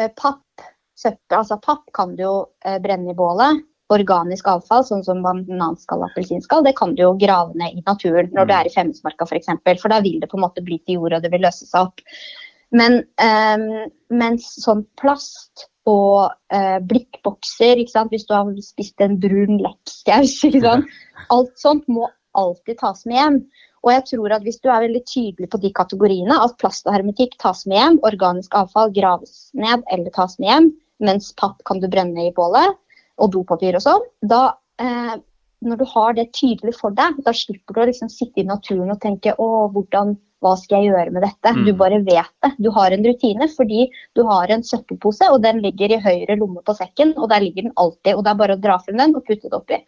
[0.00, 3.64] uh, papp, søppel, altså papp kan du jo uh, brenne i bålet.
[3.92, 8.28] Organisk avfall, sånn som bananskall og appelsinskall, det kan du jo grave ned i naturen
[8.36, 9.30] når du er i Femundsmarka f.eks.
[9.30, 11.44] For, eksempel, for da vil det på en måte bli til jord, og det vil
[11.44, 12.04] løse seg opp.
[12.76, 17.80] Men um, mens sånn plast og eh, blikkbokser,
[18.10, 19.60] hvis du har spist en brun
[20.66, 20.92] sant?
[21.34, 22.08] alt sånt må
[22.38, 23.38] alltid tas med hjem.
[23.86, 26.96] Og jeg tror at hvis du er veldig tydelig på de kategoriene, at plast og
[26.96, 30.68] hermetikk tas med hjem, organisk avfall graves ned eller tas med hjem,
[31.08, 32.74] mens papp kan du brenne i bålet,
[33.18, 34.42] og dopapir og sånn, da
[34.82, 35.16] eh,
[35.66, 38.92] når du har det tydelig for deg, da slipper du å liksom sitte i naturen
[38.94, 40.14] og tenke å, hvordan,
[40.44, 41.52] hva skal jeg gjøre med dette?
[41.54, 41.62] Mm.
[41.66, 42.50] Du bare vet det.
[42.62, 46.62] Du har en rutine fordi du har en søppelpose, og den ligger i høyre lomme
[46.66, 48.14] på sekken, og der ligger den alltid.
[48.14, 49.82] Og det er bare å dra frem den og putte det oppi.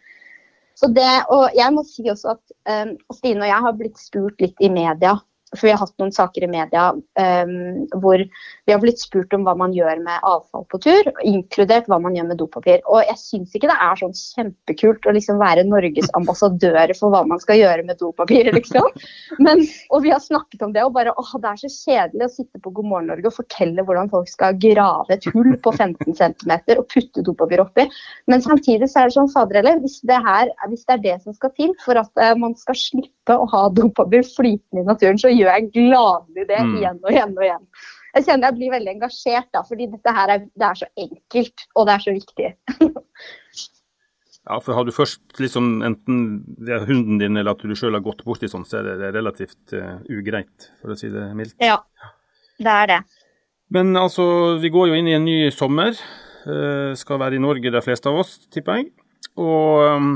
[0.81, 2.55] Så det, og jeg må si også at
[2.87, 5.17] um, Stine og jeg har blitt spurt litt i media
[5.55, 7.55] for vi har hatt noen saker i media um,
[7.99, 11.99] hvor vi har blitt spurt om hva man gjør med avfall på tur, inkludert hva
[12.03, 12.79] man gjør med dopapir.
[12.87, 17.23] Og jeg syns ikke det er sånn kjempekult å liksom være Norges ambassadør for hva
[17.27, 18.87] man skal gjøre med dopapir, liksom.
[19.43, 22.33] Men, og vi har snakket om det, og bare åh, det er så kjedelig å
[22.37, 26.15] sitte på God morgen Norge og fortelle hvordan folk skal grave et hull på 15
[26.15, 27.87] cm og putte dopapir oppi.
[28.31, 30.19] Men samtidig så er det sånn, fader heller, hvis det,
[30.71, 33.63] hvis det er det som skal til for at uh, man skal slippe å ha
[33.75, 36.77] dopapir flytende i naturen, så gjør jeg gladelig det Mm.
[36.77, 37.67] igjen og igjen og igjen.
[38.15, 41.67] Jeg kjenner jeg blir veldig engasjert, da, fordi dette her er, det er så enkelt
[41.75, 42.49] og det er så viktig.
[44.41, 47.93] Ja, for har du først liksom enten det er hunden din eller at du sjøl
[47.93, 51.53] har gått borti sånn, så er det relativt uh, ugreit, for å si det mildt.
[51.61, 51.77] Ja,
[52.57, 52.99] det er det.
[53.71, 55.93] Men altså, vi går jo inn i en ny sommer.
[56.41, 58.89] Uh, skal være i Norge de fleste av oss, tipper jeg.
[59.37, 60.15] Og, um,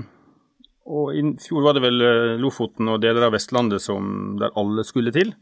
[0.85, 4.85] og i fjor var det vel uh, Lofoten og deler av Vestlandet som der alle
[4.85, 5.33] skulle til.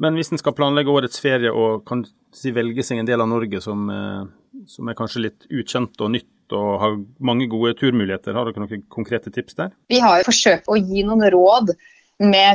[0.00, 2.02] Men hvis en skal planlegge årets ferie og kan
[2.34, 6.12] si velge seg en del av Norge som, uh, som er kanskje litt ukjent og
[6.16, 9.70] nytt og har mange gode turmuligheter, har dere noen konkrete tips der?
[9.88, 11.72] Vi har jo forsøkt å gi noen råd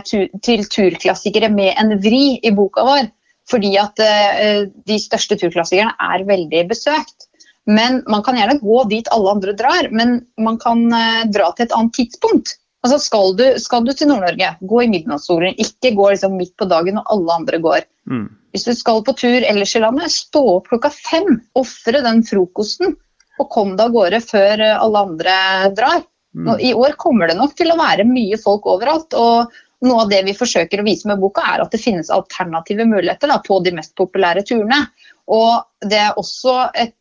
[0.08, 3.10] tu til turklassikere med en vri i boka vår.
[3.50, 7.29] Fordi at uh, de største turklassikerne er veldig besøkt.
[7.70, 11.68] Men Man kan gjerne gå dit alle andre drar, men man kan uh, dra til
[11.68, 12.56] et annet tidspunkt.
[12.86, 15.58] Altså skal du, skal du til Nord-Norge, gå i midnattssolen.
[15.60, 17.86] Ikke gå liksom midt på dagen når alle andre går.
[18.10, 18.28] Mm.
[18.56, 21.42] Hvis du skal på tur ellers i landet, stå opp klokka fem.
[21.60, 22.96] Ofre den frokosten
[23.40, 25.36] og kom deg av gårde før eh, alle andre
[25.76, 26.02] drar.
[26.40, 29.16] Nå, I år kommer det nok til å være mye folk overalt.
[29.18, 32.84] og noe av det vi forsøker å vise med boka, er at det finnes alternative
[32.84, 34.82] muligheter da, på de mest populære turene.
[35.32, 36.96] Og det er også et eh,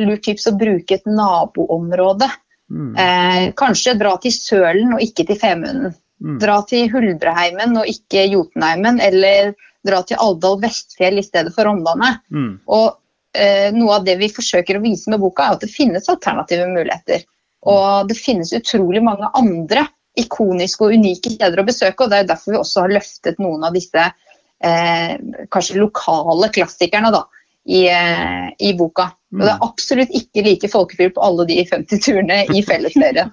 [0.00, 2.28] lurt tips å bruke et naboområde.
[2.70, 2.94] Mm.
[2.96, 5.94] Eh, kanskje dra til Sølen og ikke til Femunden.
[6.20, 6.38] Mm.
[6.42, 9.00] Dra til Huldreheimen og ikke Jotunheimen.
[9.02, 9.54] Eller
[9.86, 12.16] dra til Alvdal Vestfjell i stedet for Rondane.
[12.30, 12.52] Mm.
[12.70, 12.88] Og
[13.34, 16.68] eh, noe av det vi forsøker å vise med boka, er at det finnes alternative
[16.70, 17.24] muligheter.
[17.70, 19.86] Og det finnes utrolig mange andre
[20.18, 23.62] ikoniske og unike steder å besøke, og det er derfor vi også har løftet noen
[23.68, 25.12] av disse eh,
[25.52, 27.22] kanskje lokale klassikerne da,
[27.68, 29.10] i, eh, i boka.
[29.36, 33.32] Og det er absolutt ikke like folkefylt på alle de 50 turene i fellesferien.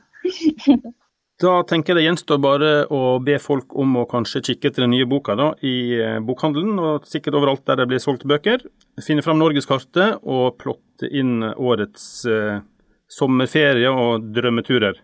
[1.37, 4.95] Da tenker jeg det gjenstår bare å be folk om å kanskje kikke etter den
[4.95, 8.65] nye boka da, i eh, bokhandelen, og sikkert overalt der det blir solgt bøker.
[9.05, 12.63] Finne fram norgeskartet og plotte inn årets eh,
[13.07, 14.97] sommerferie og drømmeturer.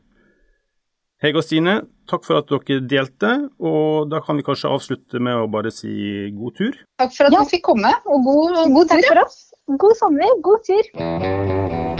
[1.23, 1.77] Hege og Stine,
[2.07, 6.29] takk for at dere delte, og da kan vi kanskje avslutte med å bare si
[6.35, 6.73] god tur.
[6.99, 7.43] Takk for at Ja.
[7.43, 9.01] vi fikk komme, og god, god tur.
[9.07, 9.39] for oss.
[9.79, 11.93] God sommer, god tur.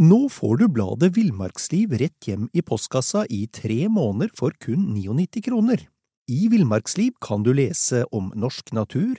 [0.00, 5.42] Nå får du bladet Villmarksliv rett hjem i postkassa i tre måneder for kun 99
[5.44, 5.82] kroner.
[6.30, 9.18] I Villmarksliv kan du lese om norsk natur,